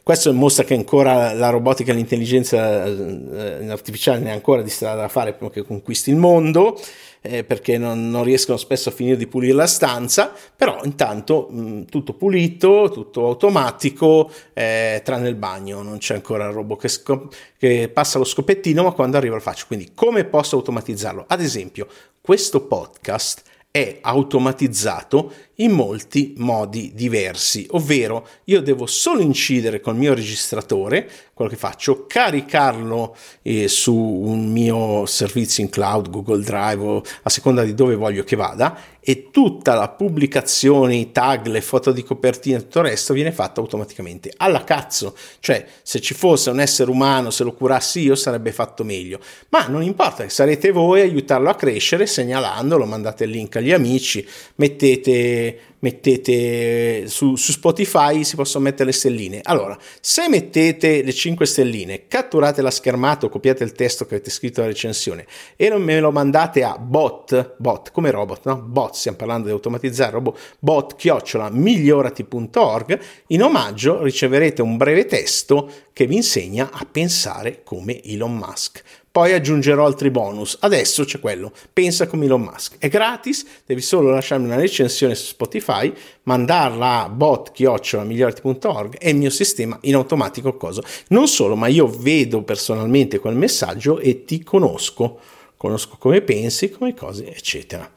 Questo 0.02 0.32
mostra 0.34 0.64
che 0.64 0.74
ancora 0.74 1.32
la 1.32 1.48
robotica 1.48 1.92
e 1.92 1.94
l'intelligenza 1.94 2.84
eh, 2.84 3.68
artificiale 3.68 4.18
ne 4.18 4.30
ha 4.30 4.34
ancora 4.34 4.62
di 4.62 4.70
strada 4.70 5.02
da 5.02 5.08
fare 5.08 5.32
prima 5.32 5.50
che 5.50 5.62
conquisti 5.62 6.10
il 6.10 6.16
mondo. 6.16 6.78
Eh, 7.26 7.42
perché 7.42 7.78
non, 7.78 8.10
non, 8.10 8.22
riescono 8.22 8.58
spesso 8.58 8.90
a 8.90 8.92
finire 8.92 9.16
di 9.16 9.26
pulire 9.26 9.54
la 9.54 9.66
stanza, 9.66 10.30
però 10.54 10.80
intanto 10.84 11.48
mh, 11.50 11.86
tutto 11.86 12.12
pulito, 12.12 12.90
tutto 12.92 13.24
automatico, 13.24 14.30
eh, 14.52 15.00
tranne 15.02 15.30
il 15.30 15.34
bagno, 15.34 15.80
non 15.80 15.96
c'è 15.96 16.16
ancora 16.16 16.46
il 16.46 16.52
robot 16.52 16.80
che, 16.80 16.88
scop- 16.88 17.34
che 17.56 17.88
passa 17.88 18.18
lo 18.18 18.24
scopettino, 18.24 18.82
ma 18.82 18.92
quando 18.92 19.16
arriva 19.16 19.36
lo 19.36 19.40
faccio. 19.40 19.64
Quindi 19.66 19.92
come 19.94 20.24
posso 20.24 20.56
automatizzarlo? 20.56 21.24
Ad 21.26 21.40
esempio, 21.40 21.86
questo 22.20 22.66
podcast 22.66 23.42
è 23.70 23.98
automatizzato 24.02 25.32
in 25.56 25.72
molti 25.72 26.34
modi 26.38 26.92
diversi, 26.94 27.66
ovvero 27.70 28.26
io 28.44 28.60
devo 28.60 28.86
solo 28.86 29.20
incidere 29.20 29.80
col 29.80 29.96
mio 29.96 30.14
registratore, 30.14 31.08
quello 31.34 31.50
che 31.50 31.56
faccio, 31.56 32.06
caricarlo 32.06 33.16
eh, 33.42 33.68
su 33.68 33.94
un 33.94 34.50
mio 34.50 35.04
servizio 35.06 35.62
in 35.62 35.70
cloud, 35.70 36.10
Google 36.10 36.42
Drive 36.42 36.82
o 36.82 37.02
a 37.22 37.30
seconda 37.30 37.64
di 37.64 37.74
dove 37.74 37.96
voglio 37.96 38.24
che 38.24 38.36
vada 38.36 38.78
e 39.06 39.30
tutta 39.30 39.74
la 39.74 39.88
pubblicazione, 39.88 40.94
i 40.94 41.12
tag, 41.12 41.46
le 41.46 41.60
foto 41.60 41.92
di 41.92 42.02
copertina 42.02 42.56
e 42.56 42.62
tutto 42.62 42.78
il 42.78 42.86
resto 42.86 43.12
viene 43.12 43.32
fatto 43.32 43.60
automaticamente. 43.60 44.32
Alla 44.36 44.64
cazzo, 44.64 45.14
cioè 45.40 45.66
se 45.82 46.00
ci 46.00 46.14
fosse 46.14 46.48
un 46.48 46.60
essere 46.60 46.90
umano, 46.90 47.30
se 47.30 47.44
lo 47.44 47.52
curassi 47.52 48.00
io 48.00 48.14
sarebbe 48.14 48.50
fatto 48.50 48.82
meglio, 48.82 49.18
ma 49.50 49.66
non 49.66 49.82
importa, 49.82 50.26
sarete 50.28 50.70
voi 50.70 51.00
a 51.00 51.04
aiutarlo 51.04 51.50
a 51.50 51.54
crescere 51.54 52.06
segnalandolo, 52.06 52.86
mandate 52.86 53.24
il 53.24 53.30
link 53.30 53.56
agli 53.56 53.72
amici, 53.72 54.26
mettete 54.54 55.43
mettete 55.78 57.06
su, 57.08 57.36
su, 57.36 57.52
Spotify 57.52 58.24
si 58.24 58.36
possono 58.36 58.64
mettere 58.64 58.86
le 58.86 58.92
stelline. 58.92 59.40
Allora, 59.42 59.76
se 60.00 60.28
mettete 60.28 61.02
le 61.02 61.12
5 61.12 61.44
stelline, 61.46 62.06
catturate 62.08 62.62
la 62.62 62.70
schermata 62.70 63.26
o 63.26 63.28
copiate 63.28 63.64
il 63.64 63.72
testo 63.72 64.06
che 64.06 64.14
avete 64.14 64.30
scritto 64.30 64.60
nella 64.60 64.72
recensione 64.72 65.26
e 65.56 65.68
non 65.68 65.82
me 65.82 66.00
lo 66.00 66.10
mandate 66.10 66.62
a 66.62 66.78
bot, 66.78 67.56
bot 67.58 67.90
come 67.90 68.10
robot, 68.10 68.46
no? 68.46 68.60
Bot, 68.60 68.94
stiamo 68.94 69.16
parlando 69.16 69.46
di 69.46 69.52
automatizzare 69.52 70.12
robot, 70.12 70.38
bot 70.58 70.96
chiocciola 70.96 71.50
migliorati.org, 71.50 73.00
in 73.28 73.42
omaggio 73.42 74.02
riceverete 74.02 74.62
un 74.62 74.76
breve 74.76 75.06
testo 75.06 75.70
che 75.92 76.06
vi 76.06 76.16
insegna 76.16 76.70
a 76.72 76.86
pensare 76.90 77.62
come 77.62 78.02
Elon 78.02 78.34
Musk 78.36 78.82
poi 79.14 79.32
aggiungerò 79.32 79.86
altri 79.86 80.10
bonus. 80.10 80.56
Adesso 80.58 81.04
c'è 81.04 81.20
quello, 81.20 81.52
pensa 81.72 82.08
come 82.08 82.24
Elon 82.24 82.40
Musk. 82.40 82.78
È 82.78 82.88
gratis, 82.88 83.46
devi 83.64 83.80
solo 83.80 84.10
lasciarmi 84.10 84.46
una 84.46 84.56
recensione 84.56 85.14
su 85.14 85.26
Spotify, 85.26 85.94
mandarla 86.24 87.04
a 87.04 87.08
bot-migliorati.org 87.08 88.96
e 88.98 89.10
il 89.10 89.16
mio 89.16 89.30
sistema 89.30 89.78
in 89.82 89.94
automatico 89.94 90.56
cosa. 90.56 90.82
Non 91.10 91.28
solo, 91.28 91.54
ma 91.54 91.68
io 91.68 91.86
vedo 91.86 92.42
personalmente 92.42 93.20
quel 93.20 93.36
messaggio 93.36 94.00
e 94.00 94.24
ti 94.24 94.42
conosco. 94.42 95.20
Conosco 95.56 95.94
come 95.96 96.20
pensi, 96.20 96.70
come 96.70 96.92
cose, 96.92 97.32
eccetera. 97.32 97.88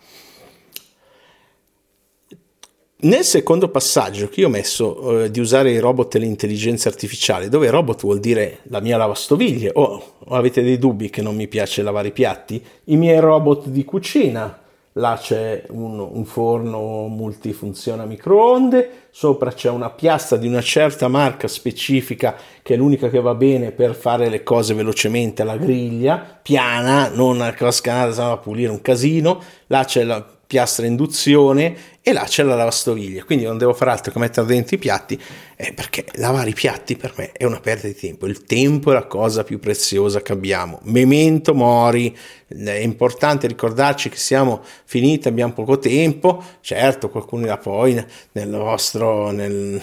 Nel 3.00 3.24
secondo 3.24 3.70
passaggio 3.70 4.28
che 4.28 4.40
io 4.40 4.48
ho 4.48 4.50
messo 4.50 5.26
eh, 5.26 5.30
di 5.30 5.40
usare 5.40 5.70
i 5.70 5.78
robot 5.78 6.16
e 6.16 6.18
l'intelligenza 6.18 6.90
artificiale, 6.90 7.48
dove 7.48 7.70
robot 7.70 8.02
vuol 8.02 8.20
dire 8.20 8.62
la 8.70 8.80
mia 8.80 8.98
lavastoviglie, 8.98 9.70
o 9.76 9.82
oh, 9.84 10.36
avete 10.36 10.64
dei 10.64 10.80
dubbi 10.80 11.12
che 11.12 11.22
non 11.22 11.36
mi 11.36 11.48
piace 11.48 11.84
lavare 11.84 12.08
i 12.08 12.12
piatti? 12.12 12.60
I 12.86 12.96
miei 12.96 13.20
robot 13.20 13.68
di 13.68 13.86
cucina, 13.86 14.62
là 14.94 15.16
c'è 15.22 15.66
un, 15.70 16.00
un 16.00 16.26
forno 16.26 17.06
multifunzione 17.08 18.02
a 18.02 18.06
microonde, 18.08 18.90
sopra 19.12 19.52
c'è 19.52 19.70
una 19.70 19.92
piastra 19.92 20.38
di 20.38 20.48
una 20.48 20.62
certa 20.62 21.08
marca 21.08 21.48
specifica 21.48 22.36
che 22.64 22.74
è 22.74 22.78
l'unica 22.78 23.10
che 23.10 23.22
va 23.22 23.36
bene 23.36 23.74
per 23.74 23.94
fare 23.94 24.28
le 24.28 24.42
cose 24.42 24.74
velocemente 24.74 25.44
alla 25.44 25.58
griglia, 25.58 26.40
piana, 26.42 27.10
non 27.10 27.42
a 27.42 27.54
cascata, 27.54 28.32
a 28.32 28.38
pulire 28.38 28.72
un 28.72 28.82
casino, 28.82 29.40
là 29.68 29.86
c'è 29.86 30.04
la 30.04 30.37
piastra 30.48 30.86
induzione 30.86 31.76
e 32.02 32.14
là 32.14 32.24
c'è 32.24 32.42
la 32.44 32.56
lavastoviglie, 32.56 33.26
quindi 33.26 33.44
non 33.44 33.58
devo 33.58 33.74
fare 33.74 33.92
altro 33.92 34.14
che 34.14 34.20
mettere 34.20 34.48
dentro 34.48 34.78
i 34.78 34.80
piatti, 34.80 35.22
eh, 35.58 35.74
perché 35.74 36.06
lavare 36.14 36.52
i 36.52 36.54
piatti 36.54 36.96
per 36.96 37.14
me 37.18 37.34
è 37.34 37.44
una 37.44 37.60
perdita 37.60 37.88
di 37.88 37.96
tempo, 37.96 38.26
il 38.28 38.46
tempo 38.46 38.92
è 38.92 38.94
la 38.94 39.08
cosa 39.08 39.44
più 39.44 39.60
preziosa 39.60 40.22
che 40.22 40.32
abbiamo, 40.32 40.80
memento 40.84 41.54
mori, 41.54 42.18
è 42.48 42.72
importante 42.72 43.46
ricordarci 43.46 44.08
che 44.08 44.16
siamo 44.16 44.64
finiti, 44.86 45.28
abbiamo 45.28 45.52
poco 45.52 45.80
tempo, 45.80 46.42
certo 46.62 47.10
qualcuno 47.10 47.42
dirà 47.42 47.58
poi 47.58 48.02
nel 48.32 48.52
vostro, 48.52 49.32
nel, 49.32 49.82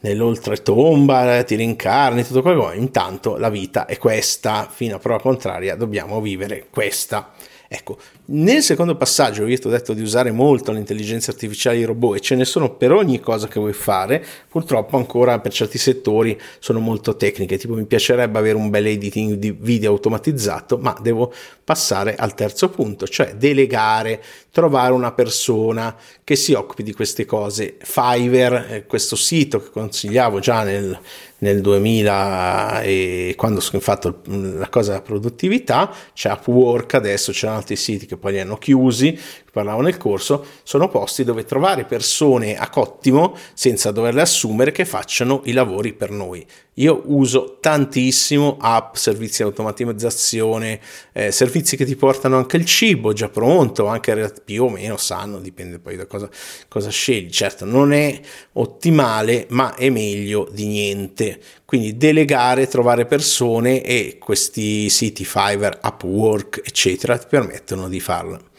nell'oltretomba, 0.00 1.44
ti 1.44 1.56
rincarni, 1.56 2.24
tutto 2.24 2.40
quello, 2.40 2.72
intanto 2.72 3.36
la 3.36 3.50
vita 3.50 3.84
è 3.84 3.98
questa, 3.98 4.66
fino 4.72 4.96
a 4.96 4.98
prova 4.98 5.20
contraria 5.20 5.76
dobbiamo 5.76 6.22
vivere 6.22 6.68
questa. 6.70 7.32
Ecco, 7.68 7.98
nel 8.28 8.62
secondo 8.62 8.96
passaggio 8.96 9.46
io 9.46 9.58
ti 9.58 9.66
ho 9.66 9.70
detto 9.70 9.92
di 9.92 10.02
usare 10.02 10.32
molto 10.32 10.72
l'intelligenza 10.72 11.30
artificiale 11.30 11.76
e 11.76 11.80
i 11.80 11.84
robot 11.84 12.16
e 12.16 12.20
ce 12.20 12.34
ne 12.34 12.44
sono 12.44 12.74
per 12.74 12.92
ogni 12.92 13.20
cosa 13.20 13.46
che 13.46 13.60
vuoi 13.60 13.72
fare, 13.72 14.24
purtroppo 14.48 14.96
ancora 14.96 15.38
per 15.38 15.52
certi 15.52 15.78
settori 15.78 16.38
sono 16.58 16.80
molto 16.80 17.16
tecniche, 17.16 17.56
tipo 17.56 17.74
mi 17.74 17.84
piacerebbe 17.84 18.38
avere 18.38 18.56
un 18.56 18.68
bel 18.70 18.86
editing 18.86 19.34
di 19.34 19.56
video 19.56 19.92
automatizzato, 19.92 20.78
ma 20.78 20.96
devo 21.00 21.32
passare 21.66 22.14
al 22.14 22.34
terzo 22.34 22.68
punto, 22.68 23.06
cioè 23.06 23.34
delegare, 23.34 24.22
trovare 24.50 24.92
una 24.92 25.12
persona 25.12 25.94
che 26.22 26.36
si 26.36 26.52
occupi 26.52 26.82
di 26.82 26.92
queste 26.92 27.24
cose. 27.24 27.76
Fiverr, 27.80 28.72
eh, 28.72 28.86
questo 28.86 29.16
sito 29.16 29.60
che 29.60 29.70
consigliavo 29.70 30.38
già 30.38 30.62
nel, 30.62 30.96
nel 31.38 31.60
2000 31.60 32.82
e 32.82 33.34
quando 33.36 33.58
ho 33.60 33.80
fatto 33.80 34.22
la 34.26 34.68
cosa 34.68 34.92
della 34.92 35.02
produttività, 35.02 35.92
c'è 36.14 36.30
Upwork 36.30 36.94
adesso, 36.94 37.32
c'erano 37.32 37.58
altri 37.58 37.76
siti 37.76 38.06
che 38.06 38.15
poi 38.16 38.32
li 38.32 38.40
hanno 38.40 38.56
chiusi, 38.56 39.18
parlavo 39.56 39.80
nel 39.80 39.96
corso, 39.96 40.44
sono 40.64 40.90
posti 40.90 41.24
dove 41.24 41.46
trovare 41.46 41.86
persone 41.86 42.58
a 42.58 42.68
cottimo 42.68 43.34
senza 43.54 43.90
doverle 43.90 44.20
assumere 44.20 44.70
che 44.70 44.84
facciano 44.84 45.40
i 45.44 45.52
lavori 45.52 45.94
per 45.94 46.10
noi. 46.10 46.46
Io 46.74 47.04
uso 47.06 47.56
tantissimo 47.58 48.58
app, 48.60 48.96
servizi 48.96 49.38
di 49.38 49.44
automatizzazione, 49.44 50.78
eh, 51.14 51.30
servizi 51.32 51.74
che 51.74 51.86
ti 51.86 51.96
portano 51.96 52.36
anche 52.36 52.58
il 52.58 52.66
cibo 52.66 53.14
già 53.14 53.30
pronto, 53.30 53.86
anche 53.86 54.30
più 54.44 54.64
o 54.64 54.68
meno 54.68 54.98
sanno, 54.98 55.38
dipende 55.38 55.78
poi 55.78 55.96
da 55.96 56.04
cosa, 56.04 56.28
cosa 56.68 56.90
scegli. 56.90 57.30
Certo, 57.30 57.64
non 57.64 57.94
è 57.94 58.20
ottimale, 58.52 59.46
ma 59.48 59.74
è 59.74 59.88
meglio 59.88 60.50
di 60.52 60.66
niente. 60.66 61.40
Quindi 61.64 61.96
delegare, 61.96 62.66
trovare 62.66 63.06
persone 63.06 63.82
e 63.82 64.18
questi 64.18 64.90
siti 64.90 65.24
Fiverr, 65.24 65.78
Upwork, 65.82 66.60
eccetera, 66.62 67.16
ti 67.16 67.26
permettono 67.26 67.88
di 67.88 68.00
farlo. 68.00 68.54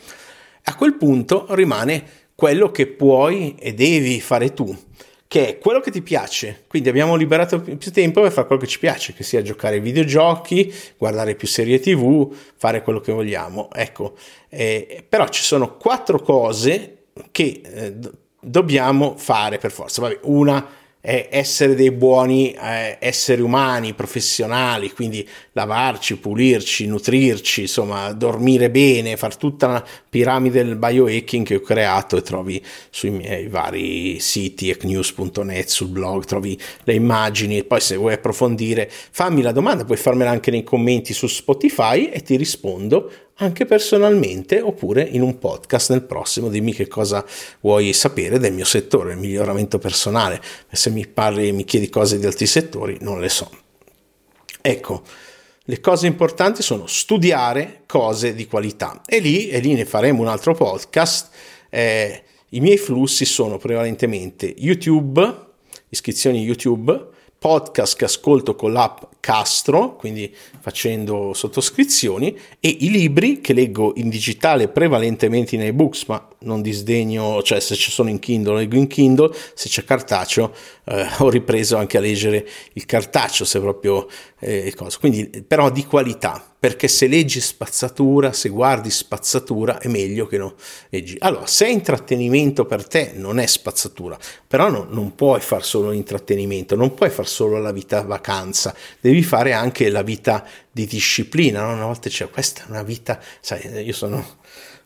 A 0.70 0.76
quel 0.76 0.96
punto 0.96 1.46
rimane 1.52 2.04
quello 2.36 2.72
che 2.72 2.88
puoi 2.88 3.56
e 3.58 3.74
devi 3.74 4.20
fare 4.20 4.54
tu, 4.54 4.78
che 5.26 5.48
è 5.48 5.58
quello 5.60 5.80
che 5.80 5.92
ti 5.92 6.02
piace. 6.02 6.66
Quindi 6.68 6.90
abbiamo 6.90 7.16
liberato 7.16 7.62
più 7.62 7.92
tempo 7.92 8.22
per 8.22 8.34
fare 8.34 8.48
quello 8.48 8.62
che 8.62 8.68
ci 8.68 8.80
piace, 8.80 9.14
che 9.14 9.24
sia 9.24 9.42
giocare 9.42 9.76
ai 9.76 9.82
videogiochi, 9.82 10.74
guardare 10.98 11.36
più 11.36 11.48
serie 11.48 11.80
TV, 11.80 12.36
fare 12.58 12.82
quello 12.82 13.00
che 13.00 13.14
vogliamo. 13.14 13.70
Ecco, 13.72 14.18
eh, 14.50 15.06
però 15.08 15.30
ci 15.30 15.42
sono 15.42 15.78
quattro 15.78 16.20
cose 16.20 17.06
che 17.32 17.62
eh, 17.64 17.96
dobbiamo 18.42 19.16
fare 19.18 19.60
per 19.60 19.72
forza. 19.72 20.02
Vabbè, 20.02 20.20
una 20.24 20.68
è 21.00 21.30
essere 21.32 21.76
dei 21.76 21.92
buoni 21.92 22.52
eh, 22.52 22.98
esseri 23.00 23.42
umani, 23.42 23.94
professionali, 23.94 24.92
quindi 24.92 25.28
lavarci, 25.54 26.18
pulirci, 26.18 26.86
nutrirci, 26.88 27.62
insomma, 27.62 28.12
dormire 28.12 28.70
bene, 28.70 29.16
fare 29.16 29.36
tutta 29.38 29.68
una 29.68 29.86
piramide 30.10 30.64
del 30.64 30.76
biohacking 30.76 31.46
che 31.46 31.56
ho 31.56 31.62
creato 31.62 32.18
e 32.18 32.22
trovi 32.22 32.64
sui 32.90 33.12
miei 33.12 33.48
vari 33.48 34.20
siti, 34.20 34.70
ecnews.net, 34.70 35.68
sul 35.68 35.90
blog, 35.90 36.26
trovi 36.26 36.60
le 36.84 36.94
immagini. 36.94 37.58
E 37.58 37.64
poi 37.64 37.80
se 37.80 37.96
vuoi 37.96 38.14
approfondire 38.14 38.90
fammi 38.90 39.42
la 39.42 39.52
domanda, 39.52 39.86
puoi 39.86 39.98
farmela 39.98 40.32
anche 40.32 40.52
nei 40.52 40.64
commenti 40.64 41.14
su 41.14 41.28
Spotify 41.28 42.10
e 42.10 42.22
ti 42.22 42.36
rispondo 42.36 43.12
anche 43.38 43.66
personalmente 43.66 44.62
oppure 44.62 45.02
in 45.04 45.22
un 45.22 45.38
podcast 45.38 45.92
nel 45.92 46.04
prossimo. 46.04 46.50
Dimmi 46.50 46.74
che 46.74 46.88
cosa 46.88 47.26
vuoi 47.62 47.94
sapere 47.94 48.40
del 48.40 48.54
mio 48.54 48.66
settore, 48.66 49.14
il 49.14 49.20
miglioramento 49.20 49.78
personale. 49.78 50.42
Se 50.72 50.90
mi 50.90 51.06
parli 51.08 51.48
e 51.48 51.52
mi 51.52 51.66
chiedi 51.66 51.90
cose 51.90 52.18
di 52.20 52.26
altri 52.26 52.46
settori, 52.46 52.98
non 53.02 53.20
le 53.20 53.30
so. 53.30 53.50
Ecco, 54.62 55.04
le 55.64 55.80
cose 55.80 56.08
importanti 56.08 56.62
sono 56.62 56.88
studiare 56.88 57.84
cose 57.86 58.34
di 58.34 58.48
qualità 58.48 59.02
e 59.06 59.20
lì, 59.20 59.50
e 59.50 59.60
lì 59.60 59.74
ne 59.74 59.86
faremo 59.86 60.22
un 60.22 60.28
altro 60.28 60.54
podcast. 60.54 61.30
Eh, 61.70 62.24
I 62.50 62.60
miei 62.62 62.78
flussi 62.78 63.26
sono 63.26 63.58
prevalentemente 63.58 64.54
YouTube, 64.58 65.46
iscrizioni 65.90 66.42
YouTube, 66.42 67.10
podcast 67.38 67.98
che 67.98 68.06
ascolto 68.06 68.56
con 68.56 68.72
l'app 68.72 69.04
incastro, 69.28 69.96
quindi 69.96 70.34
facendo 70.60 71.34
sottoscrizioni, 71.34 72.38
e 72.60 72.78
i 72.80 72.90
libri 72.90 73.42
che 73.42 73.54
leggo 73.54 73.92
in 73.98 74.08
digitale 74.08 74.70
prevalentemente 74.70 75.56
in 75.56 75.64
ebooks, 75.64 76.06
ma 76.06 76.28
non 76.40 76.62
disdegno, 76.62 77.42
cioè 77.44 77.60
se 77.60 77.76
ci 77.76 77.92
sono 77.92 78.10
in 78.10 78.20
Kindle, 78.20 78.60
leggo 78.60 78.78
in 78.78 78.88
Kindle, 78.88 79.34
se 79.54 79.68
c'è 79.68 79.84
cartaceo, 79.84 80.54
eh, 80.86 81.06
ho 81.20 81.30
ripreso 81.30 81.76
anche 81.76 81.98
a 81.98 82.02
leggere 82.02 82.48
il 82.74 82.86
cartaceo, 82.86 83.46
se 83.46 83.60
proprio 83.60 84.08
eh, 84.40 84.74
cosa. 84.76 84.98
Quindi, 85.00 85.44
però 85.46 85.70
di 85.70 85.86
qualità, 85.86 86.44
perché 86.60 86.88
se 86.88 87.08
leggi 87.08 87.40
spazzatura, 87.40 88.34
se 88.34 88.50
guardi 88.50 88.90
spazzatura, 88.90 89.80
è 89.80 89.88
meglio 89.88 90.26
che 90.26 90.38
non 90.38 90.54
leggi. 90.90 91.16
Allora, 91.20 91.46
se 91.46 91.68
intrattenimento 91.68 92.66
per 92.66 92.88
te, 92.88 93.12
non 93.16 93.40
è 93.40 93.46
spazzatura, 93.46 94.18
però 94.48 94.70
no, 94.70 94.88
non 94.90 95.16
puoi 95.16 95.40
fare 95.40 95.64
solo 95.64 95.92
intrattenimento, 95.92 96.76
non 96.76 96.94
puoi 96.94 97.10
fare 97.10 97.28
solo 97.28 97.60
la 97.60 97.72
vita 97.72 98.02
vacanza, 98.02 98.76
devi 99.00 99.17
fare 99.24 99.54
anche 99.54 99.90
la 99.90 100.02
vita 100.02 100.46
di 100.72 100.86
disciplina. 100.86 101.62
No? 101.62 101.74
Una 101.74 101.86
volta 101.86 102.10
c'è 102.10 102.30
questa 102.30 102.64
è 102.64 102.70
una 102.70 102.84
vita, 102.84 103.20
sai, 103.40 103.84
io 103.84 103.94
sono 103.94 104.38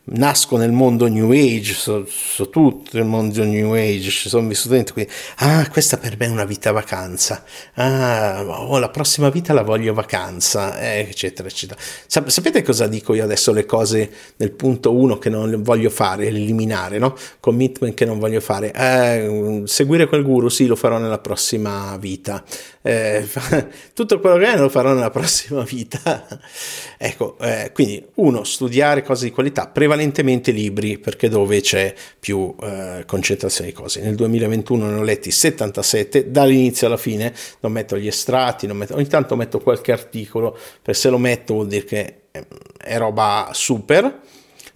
nasco 0.04 0.56
nel 0.56 0.72
mondo 0.72 1.06
New 1.06 1.30
Age, 1.30 1.74
so, 1.74 2.04
so 2.06 2.48
tutto 2.48 2.96
il 2.98 3.04
mondo 3.04 3.44
New 3.44 3.72
Age, 3.74 4.10
ci 4.10 4.28
sono 4.28 4.48
vissuto 4.48 4.74
dentro, 4.74 4.94
quindi, 4.94 5.12
ah, 5.36 5.68
questa 5.70 5.96
per 5.96 6.16
me 6.18 6.26
è 6.26 6.28
una 6.28 6.44
vita 6.44 6.72
vacanza, 6.72 7.44
ah, 7.74 8.42
oh, 8.44 8.78
la 8.78 8.88
prossima 8.88 9.30
vita 9.30 9.52
la 9.52 9.62
voglio 9.62 9.94
vacanza, 9.94 10.80
eh, 10.80 11.06
eccetera, 11.08 11.48
eccetera. 11.48 11.80
Sap- 12.06 12.28
sapete 12.28 12.62
cosa 12.62 12.86
dico 12.88 13.14
io 13.14 13.22
adesso, 13.22 13.52
le 13.52 13.64
cose 13.64 14.10
nel 14.36 14.50
punto 14.52 14.92
1 14.92 15.18
che 15.18 15.30
non 15.30 15.62
voglio 15.62 15.90
fare, 15.90 16.26
eliminare, 16.26 16.98
no? 16.98 17.14
Commitment 17.38 17.94
che 17.94 18.04
non 18.04 18.18
voglio 18.18 18.40
fare, 18.40 18.72
eh, 18.72 19.62
seguire 19.66 20.08
quel 20.08 20.22
guru, 20.24 20.48
sì, 20.48 20.66
lo 20.66 20.76
farò 20.76 20.98
nella 20.98 21.18
prossima 21.18 21.96
vita, 21.96 22.42
eh, 22.82 23.26
tutto 23.94 24.18
quello 24.18 24.36
che 24.36 24.52
è 24.52 24.56
lo 24.56 24.68
farò 24.68 24.92
nella 24.92 25.10
prossima 25.10 25.62
vita. 25.62 26.26
ecco, 26.98 27.38
eh, 27.38 27.70
quindi 27.72 28.04
uno, 28.16 28.44
studiare 28.44 29.02
cose 29.02 29.26
di 29.26 29.30
qualità, 29.30 29.68
prevalentemente 29.92 30.52
libri, 30.52 30.98
perché 30.98 31.28
dove 31.28 31.60
c'è 31.60 31.94
più 32.18 32.54
eh, 32.62 33.04
concentrazione 33.06 33.70
di 33.70 33.76
cose. 33.76 34.00
Nel 34.00 34.14
2021 34.14 34.86
ne 34.86 34.98
ho 34.98 35.02
letti 35.02 35.30
77, 35.30 36.30
dall'inizio 36.30 36.86
alla 36.86 36.96
fine 36.96 37.34
non 37.60 37.72
metto 37.72 37.98
gli 37.98 38.06
estratti, 38.06 38.66
metto, 38.68 38.94
ogni 38.94 39.06
tanto 39.06 39.36
metto 39.36 39.60
qualche 39.60 39.92
articolo, 39.92 40.56
per 40.80 40.96
se 40.96 41.10
lo 41.10 41.18
metto 41.18 41.54
vuol 41.54 41.66
dire 41.66 41.84
che 41.84 42.14
è 42.78 42.96
roba 42.96 43.50
super 43.52 44.20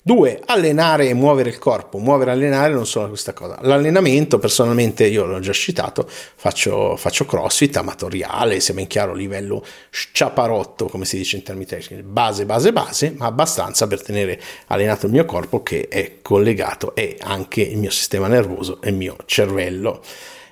Due, 0.07 0.41
allenare 0.47 1.09
e 1.09 1.15
muovere 1.15 1.49
il 1.49 1.59
corpo. 1.59 1.99
Muovere 1.99 2.31
e 2.31 2.35
allenare 2.35 2.73
non 2.73 2.87
sono 2.87 3.09
questa 3.09 3.33
cosa. 3.33 3.59
L'allenamento, 3.63 4.39
personalmente, 4.39 5.05
io 5.05 5.25
l'ho 5.25 5.41
già 5.41 5.53
citato, 5.53 6.09
faccio, 6.09 6.95
faccio 6.95 7.25
crossfit 7.27 7.77
amatoriale, 7.77 8.61
sia 8.61 8.73
ben 8.73 8.87
chiaro, 8.87 9.15
livello 9.15 9.65
sciaparotto, 9.91 10.87
come 10.87 11.05
si 11.07 11.17
dice 11.17 11.35
in 11.35 11.43
termini 11.43 11.67
tecnici, 11.67 12.05
base, 12.05 12.47
base, 12.47 12.73
base, 12.73 13.15
ma 13.17 13.27
abbastanza 13.27 13.89
per 13.89 14.01
tenere 14.01 14.41
allenato 14.69 15.07
il 15.07 15.13
mio 15.13 15.25
corpo 15.25 15.65
che 15.65 15.89
è 15.89 16.19
collegato 16.23 16.95
e 16.95 17.17
anche 17.19 17.63
il 17.63 17.77
mio 17.77 17.91
sistema 17.91 18.29
nervoso 18.29 18.81
e 18.83 18.91
il 18.91 18.95
mio 18.95 19.17
cervello. 19.25 20.01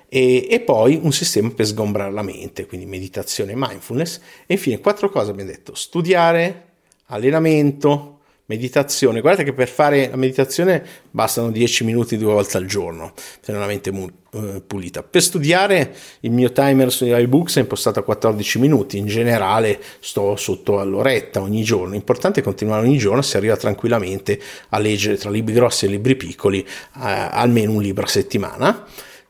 E, 0.09 0.47
e, 0.49 0.59
poi 0.59 0.99
un 1.01 1.13
sistema 1.13 1.49
per 1.51 1.65
sgombrare 1.65 2.11
la 2.11 2.23
mente, 2.23 2.65
quindi 2.65 2.85
meditazione 2.85 3.53
e 3.53 3.55
mindfulness. 3.55 4.19
E 4.47 4.55
infine 4.55 4.81
quattro 4.81 5.09
cose 5.09 5.31
abbiamo 5.31 5.49
detto, 5.49 5.75
studiare, 5.75 6.63
allenamento, 7.05 8.14
Meditazione, 8.47 9.21
guardate 9.21 9.43
che 9.43 9.53
per 9.53 9.67
fare 9.67 10.07
la 10.07 10.17
meditazione 10.17 10.85
bastano 11.09 11.49
10 11.49 11.83
minuti 11.83 12.15
due 12.15 12.31
volte 12.31 12.57
al 12.57 12.65
giorno, 12.65 13.13
per 13.43 13.55
una 13.55 13.65
mente 13.65 13.89
mu- 13.91 14.07
uh, 14.33 14.61
pulita. 14.67 15.01
Per 15.01 15.23
studiare 15.23 15.95
il 16.19 16.29
mio 16.29 16.51
timer 16.51 16.91
sui 16.91 17.09
iBooks 17.09 17.57
è 17.57 17.61
impostato 17.61 17.97
a 17.97 18.03
14 18.03 18.59
minuti, 18.59 18.99
in 18.99 19.07
generale 19.07 19.81
sto 19.99 20.35
sotto 20.35 20.79
all'oretta 20.79 21.41
ogni 21.41 21.63
giorno. 21.63 21.93
L'importante 21.93 22.41
è 22.41 22.43
continuare 22.43 22.85
ogni 22.85 22.99
giorno, 22.99 23.23
si 23.23 23.35
arriva 23.35 23.57
tranquillamente 23.57 24.39
a 24.69 24.77
leggere 24.77 25.17
tra 25.17 25.31
libri 25.31 25.55
grossi 25.55 25.85
e 25.85 25.89
libri 25.89 26.15
piccoli 26.15 26.59
uh, 26.59 26.99
almeno 26.99 27.71
un 27.71 27.81
libro 27.81 28.05
a 28.05 28.09
settimana 28.09 28.85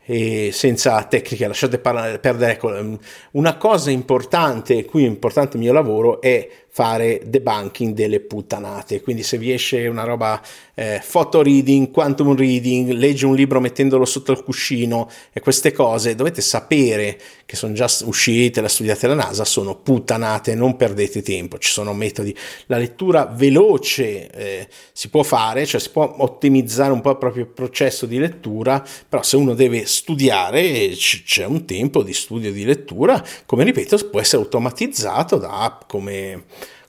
e 0.08 0.52
senza 0.54 1.02
tecniche, 1.04 1.48
lasciate 1.48 1.80
perdere. 1.80 2.52
Ecco, 2.52 3.00
una 3.32 3.58
cosa 3.58 3.90
importante, 3.90 4.86
qui 4.86 5.04
è 5.04 5.08
importante 5.08 5.58
il 5.58 5.64
mio 5.64 5.74
lavoro, 5.74 6.22
è 6.22 6.48
fare 6.76 7.22
debunking 7.26 7.94
delle 7.94 8.20
puttanate. 8.20 9.00
Quindi 9.00 9.24
se 9.24 9.38
vi 9.38 9.54
esce 9.54 9.88
una 9.88 10.04
roba 10.04 10.42
eh, 10.74 11.02
photo 11.10 11.42
reading, 11.42 11.90
quantum 11.90 12.36
reading, 12.36 12.90
leggi 12.90 13.24
un 13.24 13.34
libro 13.34 13.62
mettendolo 13.62 14.04
sotto 14.04 14.34
il 14.34 14.44
cuscino 14.44 15.10
e 15.32 15.40
queste 15.40 15.72
cose, 15.72 16.16
dovete 16.16 16.42
sapere 16.42 17.18
che 17.46 17.56
sono 17.56 17.72
già 17.72 17.90
uscite, 18.04 18.60
la 18.60 18.68
studiate 18.68 19.08
la 19.08 19.14
NASA, 19.14 19.46
sono 19.46 19.78
puttanate, 19.78 20.54
non 20.54 20.76
perdete 20.76 21.22
tempo, 21.22 21.58
ci 21.60 21.72
sono 21.72 21.94
metodi. 21.94 22.36
La 22.66 22.78
lettura 22.78 23.26
veloce 23.26 24.30
eh, 24.30 24.68
si 24.92 25.08
può 25.08 25.24
fare, 25.24 25.66
cioè 25.66 25.80
si 25.80 25.92
può 25.92 26.14
ottimizzare 26.18 26.92
un 26.92 27.00
po' 27.00 27.12
il 27.12 27.18
proprio 27.18 27.46
processo 27.46 28.06
di 28.06 28.18
lettura, 28.18 28.86
però 29.08 29.24
se 29.24 29.38
uno 29.38 29.54
deve 29.54 29.86
studiare 29.86 30.90
c'è 30.90 31.46
un 31.46 31.64
tempo 31.64 32.04
di 32.04 32.14
studio 32.14 32.52
di 32.52 32.66
lettura, 32.66 33.24
come 33.46 33.64
ripeto, 33.64 34.10
può 34.10 34.20
essere 34.20 34.42
automatizzato 34.42 35.38
da 35.38 35.60
app 35.60 35.84
come 35.88 36.44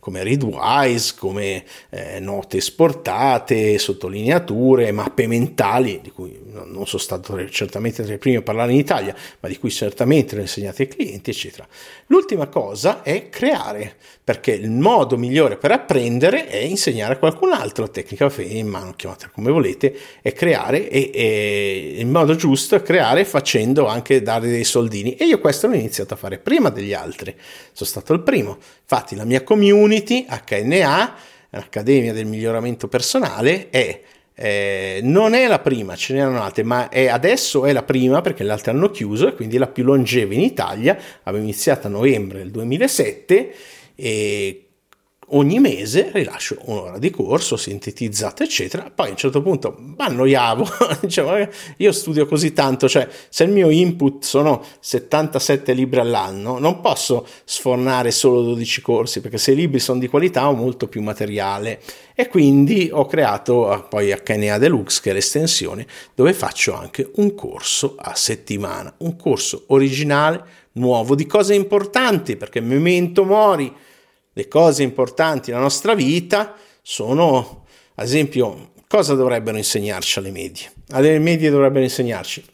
come 0.07 0.23
Readwise, 0.23 1.15
come 1.19 1.65
eh, 1.91 2.21
note 2.21 2.59
esportate, 2.59 3.77
sottolineature, 3.77 4.93
mappe 4.93 5.27
mentali, 5.27 5.99
di 6.01 6.13
cui 6.13 6.39
non 6.53 6.87
sono 6.87 7.03
stato 7.03 7.49
certamente 7.49 8.05
tra 8.05 8.15
i 8.15 8.19
primi 8.19 8.37
a 8.37 8.43
parlare 8.43 8.71
in 8.71 8.79
Italia, 8.79 9.17
ma 9.41 9.49
di 9.49 9.59
cui 9.59 9.69
certamente 9.69 10.37
lo 10.37 10.43
insegnate 10.43 10.83
ai 10.85 10.89
clienti, 10.89 11.31
eccetera. 11.31 11.67
L'ultima 12.07 12.47
cosa 12.47 13.03
è 13.03 13.29
creare, 13.31 13.97
perché 14.23 14.53
il 14.53 14.71
modo 14.71 15.17
migliore 15.17 15.57
per 15.57 15.73
apprendere 15.73 16.47
è 16.47 16.59
insegnare 16.59 17.15
a 17.15 17.19
qualcun 17.19 17.53
altro, 17.53 17.91
tecnica 17.91 18.33
in 18.39 18.69
mano, 18.69 18.95
chiamatela 18.95 19.33
come 19.35 19.51
volete, 19.51 19.93
è 20.23 20.33
creare 20.33 20.89
e, 20.89 21.11
e 21.13 21.95
il 21.97 22.07
modo 22.07 22.37
giusto 22.37 22.77
è 22.77 22.83
creare 22.83 23.25
facendo 23.25 23.89
anche 23.89 24.23
dare 24.23 24.47
dei 24.47 24.63
soldini. 24.63 25.17
E 25.17 25.25
io 25.25 25.41
questo 25.41 25.67
l'ho 25.67 25.75
iniziato 25.75 26.15
a 26.15 26.17
fare 26.17 26.39
prima 26.39 26.71
degli 26.71 26.93
altri, 26.93 27.35
sono 27.73 27.89
stato 27.89 28.13
il 28.13 28.21
primo. 28.21 28.57
Infatti 28.83 29.17
la 29.17 29.25
mia 29.25 29.43
community 29.43 29.95
Community, 29.97 30.27
HNA, 30.27 31.15
l'Accademia 31.51 32.13
del 32.13 32.27
Miglioramento 32.27 32.89
Personale, 32.89 33.71
è 33.71 34.01
eh, 34.39 35.01
non 35.03 35.33
è 35.33 35.47
la 35.47 35.61
prima, 35.61 35.97
ce 35.97 36.13
n'erano 36.13 36.43
altre, 36.43 36.63
ma 36.63 36.91
è, 36.91 37.07
adesso 37.07 37.65
è 37.65 37.73
la 37.73 37.83
prima 37.83 38.21
perché 38.21 38.45
le 38.45 38.53
altre 38.53 38.73
hanno 38.73 38.91
chiuso 38.91 39.29
e 39.29 39.35
quindi 39.35 39.57
è 39.57 39.59
la 39.59 39.69
più 39.69 39.85
longeva 39.85 40.35
in 40.35 40.41
Italia. 40.41 40.99
Abbiamo 41.23 41.47
iniziato 41.47 41.87
a 41.87 41.91
novembre 41.91 42.39
del 42.39 42.51
2007 42.51 43.55
e 43.95 44.66
ogni 45.31 45.59
mese 45.59 46.11
rilascio 46.13 46.59
un'ora 46.67 46.99
di 46.99 47.11
corso 47.11 47.57
sintetizzato 47.57 48.43
eccetera. 48.43 48.91
Poi 48.95 49.09
a 49.09 49.11
un 49.11 49.17
certo 49.17 49.43
punto 49.43 49.77
mi 49.79 49.95
annoiavo 49.97 50.67
cioè, 51.09 51.49
io 51.79 51.93
studio 51.93 52.27
così 52.27 52.53
tanto 52.53 52.89
cioè 52.89 53.09
se 53.29 53.45
il 53.45 53.51
mio 53.51 53.71
input 53.71 54.25
sono 54.25 54.63
77 54.79 55.73
libri 55.73 56.01
all'anno 56.01 56.59
non 56.59 56.81
posso 56.81 57.27
sfornare 57.45 58.11
solo 58.11 58.43
12 58.43 58.83
corsi 58.83 59.21
perché 59.21 59.39
se 59.39 59.53
i 59.53 59.57
libri 59.57 59.81
sono 59.81 59.99
di 59.99 60.09
qualità 60.09 60.49
ho 60.49 60.55
molto 60.55 60.87
più 60.87 61.03
materiale. 61.03 61.81
E 62.19 62.29
quindi 62.29 62.89
ho 62.91 63.05
creato 63.05 63.69
ah, 63.69 63.83
poi 63.83 64.15
HNA 64.25 64.57
Deluxe 64.57 65.01
che 65.03 65.11
è 65.11 65.13
l'estensione 65.13 65.87
dove 66.15 66.33
faccio 66.33 66.75
anche 66.75 67.11
un 67.17 67.35
corso 67.35 67.95
a 67.99 68.15
settimana 68.15 68.95
un 68.99 69.17
corso 69.17 69.65
originale 69.69 70.43
nuovo 70.73 71.15
di 71.15 71.27
cose 71.27 71.55
importanti 71.55 72.37
perché 72.37 72.61
Memento 72.61 73.25
Mori 73.25 73.71
le 74.37 74.49
cose 74.49 74.83
importanti 74.83 75.51
nella 75.51 75.63
nostra 75.63 75.95
vita 75.95 76.55
sono, 76.83 77.65
ad 77.95 78.05
esempio, 78.05 78.73
cosa 78.87 79.15
dovrebbero 79.15 79.57
insegnarci 79.57 80.19
alle 80.19 80.31
medie? 80.31 80.71
Alle 80.91 81.19
medie 81.19 81.49
dovrebbero 81.49 81.83
insegnarci 81.83 82.45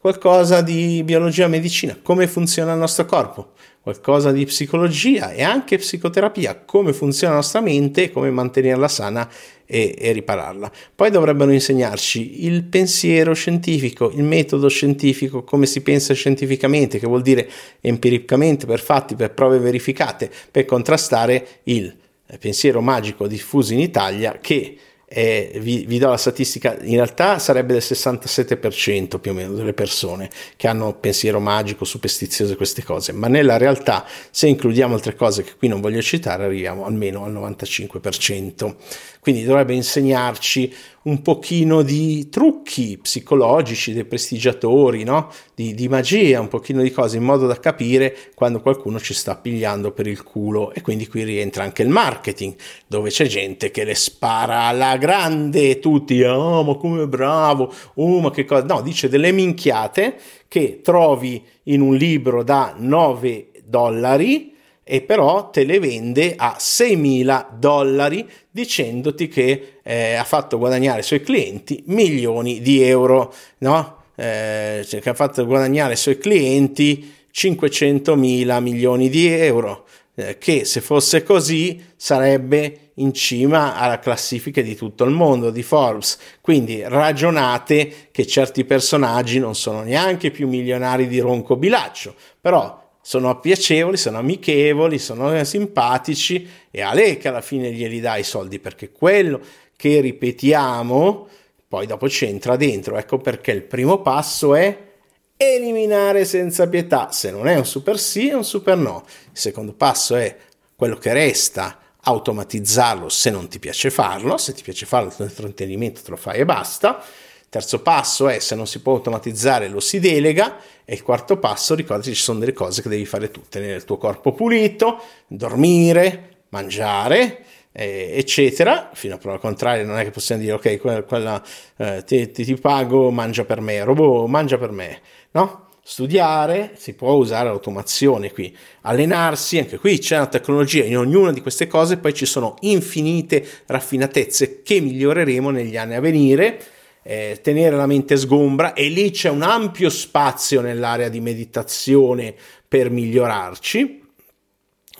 qualcosa 0.00 0.62
di 0.62 1.02
biologia 1.04 1.44
e 1.44 1.48
medicina, 1.48 1.98
come 2.00 2.26
funziona 2.26 2.72
il 2.72 2.78
nostro 2.78 3.04
corpo, 3.04 3.52
qualcosa 3.82 4.32
di 4.32 4.46
psicologia 4.46 5.32
e 5.32 5.42
anche 5.42 5.76
psicoterapia, 5.76 6.62
come 6.64 6.94
funziona 6.94 7.34
la 7.34 7.40
nostra 7.40 7.60
mente 7.60 8.10
come 8.10 8.30
mantenerla 8.30 8.88
sana 8.88 9.28
e, 9.66 9.94
e, 9.98 10.12
ripararla. 10.12 10.72
Poi 10.94 11.10
dovrebbero 11.10 11.50
insegnarci 11.50 12.46
il 12.46 12.64
pensiero 12.64 13.34
scientifico, 13.34 14.10
il 14.10 14.22
metodo 14.22 14.68
scientifico, 14.68 15.44
come 15.44 15.66
si 15.66 15.82
pensa 15.82 16.14
scientificamente, 16.14 16.98
che 16.98 17.06
vuol 17.06 17.20
dire 17.20 17.46
empiricamente, 17.82 18.64
per 18.64 18.80
fatti, 18.80 19.14
per 19.14 19.34
prove 19.34 19.58
verificate, 19.58 20.30
per 20.50 20.64
contrastare 20.64 21.46
il 21.64 21.94
pensiero 22.38 22.80
magico 22.80 23.26
diffuso 23.26 23.74
in 23.74 23.80
Italia 23.80 24.38
che 24.40 24.78
eh, 25.12 25.58
vi, 25.60 25.86
vi, 25.88 25.98
do 25.98 26.08
la 26.08 26.16
statistica, 26.16 26.78
in 26.82 26.94
realtà 26.94 27.40
sarebbe 27.40 27.72
del 27.72 27.82
67% 27.82 29.18
più 29.18 29.32
o 29.32 29.34
meno 29.34 29.54
delle 29.54 29.72
persone 29.72 30.30
che 30.54 30.68
hanno 30.68 30.94
pensiero 30.94 31.40
magico, 31.40 31.84
superstizioso 31.84 32.54
queste 32.54 32.84
cose, 32.84 33.10
ma 33.10 33.26
nella 33.26 33.56
realtà 33.56 34.06
se 34.30 34.46
includiamo 34.46 34.94
altre 34.94 35.16
cose 35.16 35.42
che 35.42 35.56
qui 35.58 35.66
non 35.66 35.80
voglio 35.80 36.00
citare 36.00 36.44
arriviamo 36.44 36.84
almeno 36.84 37.24
al 37.24 37.32
95%. 37.32 38.76
Quindi 39.18 39.42
dovrebbe 39.42 39.74
insegnarci 39.74 40.72
un 41.02 41.22
pochino 41.22 41.80
di 41.80 42.28
trucchi 42.28 42.98
psicologici 43.00 43.94
dei 43.94 44.04
prestigiatori, 44.04 45.02
no? 45.02 45.30
di, 45.54 45.74
di, 45.74 45.88
magia, 45.88 46.40
un 46.40 46.48
pochino 46.48 46.82
di 46.82 46.90
cose 46.90 47.16
in 47.16 47.22
modo 47.22 47.46
da 47.46 47.58
capire 47.58 48.16
quando 48.34 48.60
qualcuno 48.60 49.00
ci 49.00 49.14
sta 49.14 49.36
pigliando 49.36 49.92
per 49.92 50.06
il 50.06 50.22
culo 50.22 50.72
e 50.72 50.82
quindi 50.82 51.08
qui 51.08 51.22
rientra 51.22 51.64
anche 51.64 51.82
il 51.82 51.88
marketing 51.88 52.54
dove 52.86 53.08
c'è 53.08 53.26
gente 53.26 53.70
che 53.70 53.84
le 53.84 53.94
spara 53.94 54.62
alla 54.64 54.98
grande 54.98 55.78
tutti, 55.78 56.22
oh 56.22 56.62
ma 56.64 56.74
come 56.74 57.08
bravo, 57.08 57.72
oh 57.94 58.20
ma 58.20 58.30
che 58.30 58.44
cosa, 58.44 58.64
no 58.64 58.82
dice 58.82 59.08
delle 59.08 59.32
minchiate 59.32 60.18
che 60.48 60.80
trovi 60.82 61.42
in 61.64 61.80
un 61.80 61.94
libro 61.94 62.42
da 62.42 62.74
9 62.76 63.50
dollari 63.64 64.58
e 64.92 65.02
però 65.02 65.50
te 65.50 65.62
le 65.62 65.78
vende 65.78 66.34
a 66.36 66.56
6.000 66.58 67.50
dollari 67.56 68.28
dicendoti 68.50 69.28
che 69.28 69.74
eh, 69.84 70.14
ha 70.14 70.24
fatto 70.24 70.58
guadagnare 70.58 70.98
ai 70.98 71.04
suoi 71.04 71.22
clienti 71.22 71.84
milioni 71.86 72.60
di 72.60 72.82
euro, 72.82 73.32
no? 73.58 73.98
Eh, 74.16 74.84
cioè 74.84 75.00
che 75.00 75.10
ha 75.10 75.14
fatto 75.14 75.46
guadagnare 75.46 75.92
ai 75.92 75.96
suoi 75.96 76.18
clienti 76.18 77.14
500.000 77.32 78.60
milioni 78.60 79.08
di 79.08 79.28
euro, 79.28 79.86
eh, 80.16 80.38
che 80.38 80.64
se 80.64 80.80
fosse 80.80 81.22
così 81.22 81.80
sarebbe 81.94 82.90
in 82.94 83.14
cima 83.14 83.76
alla 83.76 84.00
classifica 84.00 84.60
di 84.60 84.74
tutto 84.74 85.04
il 85.04 85.12
mondo 85.12 85.50
di 85.50 85.62
Forbes. 85.62 86.18
Quindi 86.40 86.82
ragionate 86.84 88.08
che 88.10 88.26
certi 88.26 88.64
personaggi 88.64 89.38
non 89.38 89.54
sono 89.54 89.82
neanche 89.82 90.32
più 90.32 90.48
milionari 90.48 91.06
di 91.06 91.20
ronco 91.20 91.54
bilaccio, 91.54 92.12
però 92.40 92.79
sono 93.02 93.38
piacevoli, 93.40 93.96
sono 93.96 94.18
amichevoli, 94.18 94.98
sono 94.98 95.42
simpatici 95.44 96.48
e 96.70 96.82
a 96.82 96.92
lei 96.92 97.16
che 97.16 97.28
alla 97.28 97.40
fine 97.40 97.72
glieli 97.72 98.00
dai 98.00 98.20
i 98.20 98.24
soldi 98.24 98.58
perché 98.58 98.90
quello 98.90 99.40
che 99.76 100.00
ripetiamo 100.00 101.28
poi 101.66 101.86
dopo 101.86 102.06
c'entra 102.06 102.56
dentro. 102.56 102.96
Ecco 102.96 103.18
perché 103.18 103.52
il 103.52 103.62
primo 103.62 104.02
passo 104.02 104.54
è 104.54 104.88
eliminare 105.36 106.24
senza 106.24 106.68
pietà. 106.68 107.12
Se 107.12 107.30
non 107.30 107.48
è 107.48 107.56
un 107.56 107.64
super 107.64 107.98
sì, 107.98 108.28
è 108.28 108.34
un 108.34 108.44
super 108.44 108.76
no. 108.76 109.04
Il 109.32 109.38
secondo 109.38 109.72
passo 109.72 110.16
è 110.16 110.36
quello 110.74 110.96
che 110.96 111.12
resta 111.12 111.78
automatizzarlo 112.02 113.08
se 113.08 113.30
non 113.30 113.48
ti 113.48 113.58
piace 113.58 113.90
farlo, 113.90 114.36
se 114.36 114.52
ti 114.52 114.62
piace 114.62 114.86
farlo 114.86 115.08
il 115.08 115.14
tuo 115.14 115.24
intrattenimento 115.24 116.02
te 116.02 116.10
lo 116.10 116.16
fai 116.16 116.40
e 116.40 116.44
basta. 116.44 117.02
Terzo 117.50 117.82
passo 117.82 118.28
è 118.28 118.38
se 118.38 118.54
non 118.54 118.68
si 118.68 118.80
può 118.80 118.94
automatizzare 118.94 119.66
lo 119.66 119.80
si 119.80 119.98
delega. 119.98 120.58
E 120.84 120.94
il 120.94 121.02
quarto 121.02 121.36
passo 121.36 121.74
ricordati 121.74 122.14
ci 122.14 122.22
sono 122.22 122.38
delle 122.38 122.52
cose 122.52 122.80
che 122.80 122.88
devi 122.88 123.04
fare 123.04 123.32
tutte 123.32 123.58
nel 123.58 123.84
tuo 123.84 123.96
corpo 123.96 124.32
pulito, 124.32 125.02
dormire, 125.26 126.44
mangiare, 126.50 127.44
eh, 127.72 128.12
eccetera. 128.14 128.90
Fino 128.94 129.16
a 129.16 129.18
prova 129.18 129.40
contraria 129.40 129.84
non 129.84 129.98
è 129.98 130.04
che 130.04 130.12
possiamo 130.12 130.40
dire 130.40 130.52
ok, 130.52 130.78
quella, 130.78 131.02
quella 131.02 131.42
eh, 131.76 132.04
ti, 132.06 132.30
ti, 132.30 132.44
ti, 132.44 132.54
pago, 132.54 133.10
mangia 133.10 133.44
per 133.44 133.60
me, 133.60 133.82
robot, 133.82 134.28
mangia 134.28 134.56
per 134.56 134.70
me, 134.70 135.00
no? 135.32 135.66
Studiare, 135.82 136.74
si 136.76 136.92
può 136.92 137.14
usare 137.14 137.48
l'automazione 137.48 138.30
qui, 138.30 138.56
allenarsi, 138.82 139.58
anche 139.58 139.78
qui 139.78 139.98
c'è 139.98 140.18
una 140.18 140.28
tecnologia, 140.28 140.84
in 140.84 140.98
ognuna 140.98 141.32
di 141.32 141.40
queste 141.40 141.66
cose 141.66 141.96
poi 141.96 142.14
ci 142.14 142.26
sono 142.26 142.54
infinite 142.60 143.44
raffinatezze 143.66 144.62
che 144.62 144.78
miglioreremo 144.78 145.50
negli 145.50 145.76
anni 145.76 145.94
a 145.96 146.00
venire 146.00 146.78
eh, 147.10 147.40
tenere 147.42 147.74
la 147.74 147.86
mente 147.86 148.16
sgombra 148.16 148.72
e 148.72 148.88
lì 148.88 149.10
c'è 149.10 149.30
un 149.30 149.42
ampio 149.42 149.90
spazio 149.90 150.60
nell'area 150.60 151.08
di 151.08 151.18
meditazione 151.18 152.32
per 152.68 152.88
migliorarci, 152.88 154.00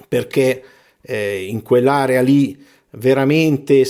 perché 0.09 0.65
eh, 1.01 1.45
in 1.45 1.63
quell'area 1.63 2.21
lì 2.21 2.67
veramente 2.93 3.85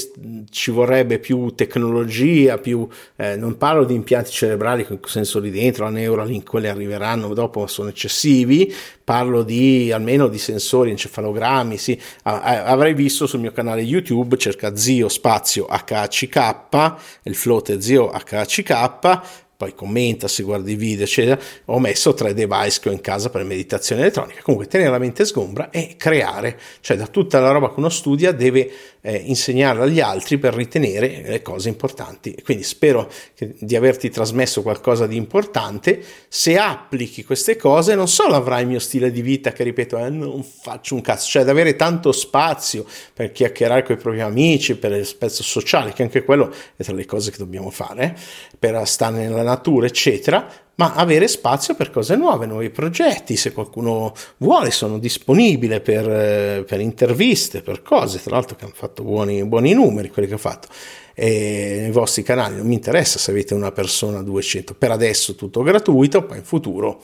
ci 0.50 0.70
vorrebbe 0.70 1.18
più 1.18 1.54
tecnologia, 1.54 2.58
più, 2.58 2.86
eh, 3.16 3.36
non 3.36 3.56
parlo 3.56 3.84
di 3.84 3.94
impianti 3.94 4.30
cerebrali 4.30 4.84
con 4.84 4.98
sensori 5.04 5.50
dentro, 5.50 5.84
la 5.84 5.90
Neuralink, 5.90 6.48
quelli 6.48 6.68
arriveranno 6.68 7.32
dopo, 7.32 7.66
sono 7.66 7.88
eccessivi, 7.88 8.72
parlo 9.02 9.42
di 9.42 9.90
almeno 9.92 10.28
di 10.28 10.38
sensori, 10.38 10.90
encefalogrammi, 10.90 11.78
sì. 11.78 11.98
avrei 12.22 12.94
visto 12.94 13.26
sul 13.26 13.40
mio 13.40 13.52
canale 13.52 13.82
YouTube, 13.82 14.36
cerca 14.36 14.76
zio 14.76 15.08
spazio 15.08 15.66
HCK, 15.66 16.94
il 17.22 17.34
float 17.34 17.72
è 17.72 17.80
zio 17.80 18.10
HCK, 18.10 19.48
poi 19.60 19.74
commenta 19.74 20.26
se 20.26 20.42
guardi 20.42 20.72
i 20.72 20.74
video, 20.74 21.04
eccetera. 21.04 21.38
Ho 21.66 21.78
messo 21.78 22.14
tre 22.14 22.32
device 22.32 22.80
che 22.80 22.88
ho 22.88 22.92
in 22.92 23.02
casa 23.02 23.28
per 23.28 23.44
meditazione 23.44 24.00
elettronica. 24.00 24.40
Comunque, 24.40 24.66
tenere 24.68 24.88
la 24.88 24.96
mente 24.96 25.26
sgombra 25.26 25.68
e 25.68 25.96
creare, 25.98 26.58
cioè 26.80 26.96
da 26.96 27.06
tutta 27.06 27.40
la 27.40 27.50
roba 27.50 27.68
che 27.68 27.74
uno 27.76 27.90
studia 27.90 28.32
deve 28.32 28.70
eh, 29.02 29.16
insegnarla 29.16 29.84
agli 29.84 30.00
altri 30.00 30.38
per 30.38 30.54
ritenere 30.54 31.22
le 31.26 31.42
cose 31.42 31.68
importanti. 31.68 32.34
Quindi 32.42 32.62
spero 32.62 33.10
che, 33.34 33.54
di 33.58 33.76
averti 33.76 34.08
trasmesso 34.08 34.62
qualcosa 34.62 35.06
di 35.06 35.16
importante. 35.16 36.02
Se 36.28 36.56
applichi 36.56 37.22
queste 37.22 37.56
cose, 37.56 37.94
non 37.94 38.08
solo 38.08 38.36
avrai 38.36 38.62
il 38.62 38.68
mio 38.68 38.78
stile 38.78 39.10
di 39.10 39.20
vita, 39.20 39.52
che 39.52 39.62
ripeto, 39.62 39.98
eh, 39.98 40.08
non 40.08 40.42
faccio 40.42 40.94
un 40.94 41.02
cazzo, 41.02 41.28
cioè 41.28 41.42
ad 41.42 41.50
avere 41.50 41.76
tanto 41.76 42.12
spazio 42.12 42.86
per 43.12 43.30
chiacchierare 43.30 43.82
con 43.82 43.96
i 43.96 43.98
propri 43.98 44.22
amici, 44.22 44.74
per 44.76 44.92
l'aspetto 44.92 45.42
sociale, 45.42 45.92
che 45.92 46.02
anche 46.02 46.24
quello 46.24 46.50
è 46.76 46.82
tra 46.82 46.94
le 46.94 47.04
cose 47.04 47.30
che 47.30 47.36
dobbiamo 47.36 47.68
fare, 47.68 48.16
per 48.58 48.86
stare 48.86 49.18
nella 49.18 49.42
natura, 49.50 49.86
eccetera, 49.86 50.48
ma 50.76 50.94
avere 50.94 51.28
spazio 51.28 51.74
per 51.74 51.90
cose 51.90 52.16
nuove, 52.16 52.46
nuovi 52.46 52.70
progetti, 52.70 53.36
se 53.36 53.52
qualcuno 53.52 54.14
vuole 54.38 54.70
sono 54.70 54.98
disponibile 54.98 55.80
per, 55.80 56.08
eh, 56.10 56.64
per 56.66 56.80
interviste, 56.80 57.60
per 57.60 57.82
cose, 57.82 58.20
tra 58.22 58.34
l'altro 58.34 58.56
che 58.56 58.64
hanno 58.64 58.74
fatto 58.74 59.02
buoni, 59.02 59.44
buoni 59.44 59.74
numeri 59.74 60.08
quelli 60.08 60.26
che 60.26 60.34
ho 60.34 60.38
fatto. 60.38 60.68
E 61.14 61.76
nei 61.80 61.90
vostri 61.90 62.22
canali 62.22 62.56
non 62.56 62.66
mi 62.66 62.74
interessa 62.74 63.18
se 63.18 63.30
avete 63.30 63.52
una 63.52 63.72
persona 63.72 64.22
200, 64.22 64.74
per 64.74 64.90
adesso 64.90 65.34
tutto 65.34 65.62
gratuito, 65.62 66.24
poi 66.24 66.38
in 66.38 66.44
futuro 66.44 67.02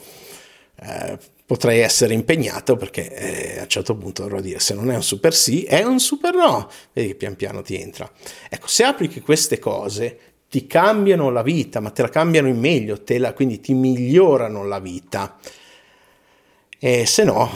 eh, 0.81 1.17
potrei 1.47 1.79
essere 1.79 2.13
impegnato 2.13 2.75
perché 2.75 3.13
eh, 3.13 3.59
a 3.59 3.61
un 3.61 3.69
certo 3.69 3.95
punto 3.95 4.23
dovrò 4.23 4.41
dire 4.41 4.59
se 4.59 4.73
non 4.73 4.91
è 4.91 4.95
un 4.95 5.01
super 5.01 5.33
sì 5.33 5.63
è 5.63 5.81
un 5.81 5.97
super 5.97 6.35
no, 6.35 6.69
vedi 6.91 7.07
che 7.07 7.15
pian 7.15 7.35
piano 7.35 7.61
ti 7.61 7.79
entra. 7.79 8.11
Ecco, 8.49 8.67
se 8.67 8.83
applichi 8.83 9.21
queste 9.21 9.57
cose 9.57 10.26
ti 10.49 10.65
cambiano 10.67 11.29
la 11.29 11.41
vita, 11.41 11.79
ma 11.79 11.89
te 11.89 12.01
la 12.01 12.09
cambiano 12.09 12.47
in 12.47 12.59
meglio, 12.59 13.01
la, 13.05 13.33
quindi 13.33 13.59
ti 13.59 13.73
migliorano 13.73 14.65
la 14.65 14.79
vita. 14.79 15.37
E 16.79 17.05
se 17.05 17.23
no, 17.23 17.49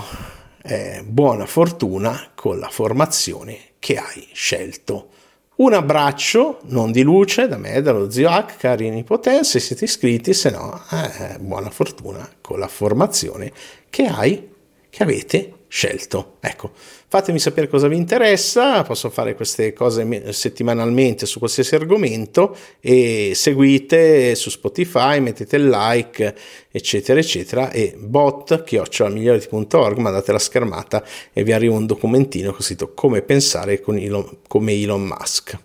eh, 0.63 1.03
buona 1.05 1.45
fortuna 1.45 2.31
con 2.35 2.59
la 2.59 2.69
formazione 2.69 3.57
che 3.79 3.97
hai 3.97 4.27
scelto. 4.33 5.09
Un 5.53 5.73
abbraccio, 5.73 6.59
non 6.65 6.91
di 6.91 7.03
luce, 7.03 7.47
da 7.47 7.57
me, 7.57 7.81
dallo 7.81 8.09
zio 8.09 8.29
H, 8.29 8.57
cari 8.57 8.89
nipotè, 8.89 9.43
se 9.43 9.59
siete 9.59 9.85
iscritti, 9.85 10.33
se 10.33 10.49
no, 10.49 10.81
eh, 10.91 11.37
buona 11.39 11.69
fortuna 11.69 12.27
con 12.41 12.57
la 12.57 12.67
formazione 12.67 13.51
che 13.89 14.05
hai, 14.05 14.49
che 14.89 15.03
avete 15.03 15.53
scelto. 15.71 16.35
Ecco, 16.41 16.71
fatemi 17.07 17.39
sapere 17.39 17.69
cosa 17.69 17.87
vi 17.87 17.95
interessa, 17.95 18.83
posso 18.83 19.09
fare 19.09 19.35
queste 19.35 19.71
cose 19.71 20.33
settimanalmente 20.33 21.25
su 21.25 21.39
qualsiasi 21.39 21.75
argomento 21.75 22.57
e 22.81 23.31
seguite 23.35 24.35
su 24.35 24.49
Spotify, 24.49 25.21
mettete 25.21 25.55
il 25.55 25.69
like, 25.69 26.35
eccetera, 26.69 27.21
eccetera, 27.21 27.71
e 27.71 27.95
bot 27.97 28.65
chiocciolamigliority.org, 28.65 29.97
mandate 29.97 30.33
la 30.33 30.39
schermata 30.39 31.05
e 31.31 31.45
vi 31.45 31.53
arriva 31.53 31.73
un 31.73 31.85
documentino 31.85 32.51
così 32.51 32.75
come 32.93 33.21
pensare 33.21 33.79
con 33.79 33.97
Elon, 33.97 34.39
come 34.47 34.73
Elon 34.73 35.03
Musk. 35.03 35.57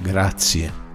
Grazie 0.00 0.81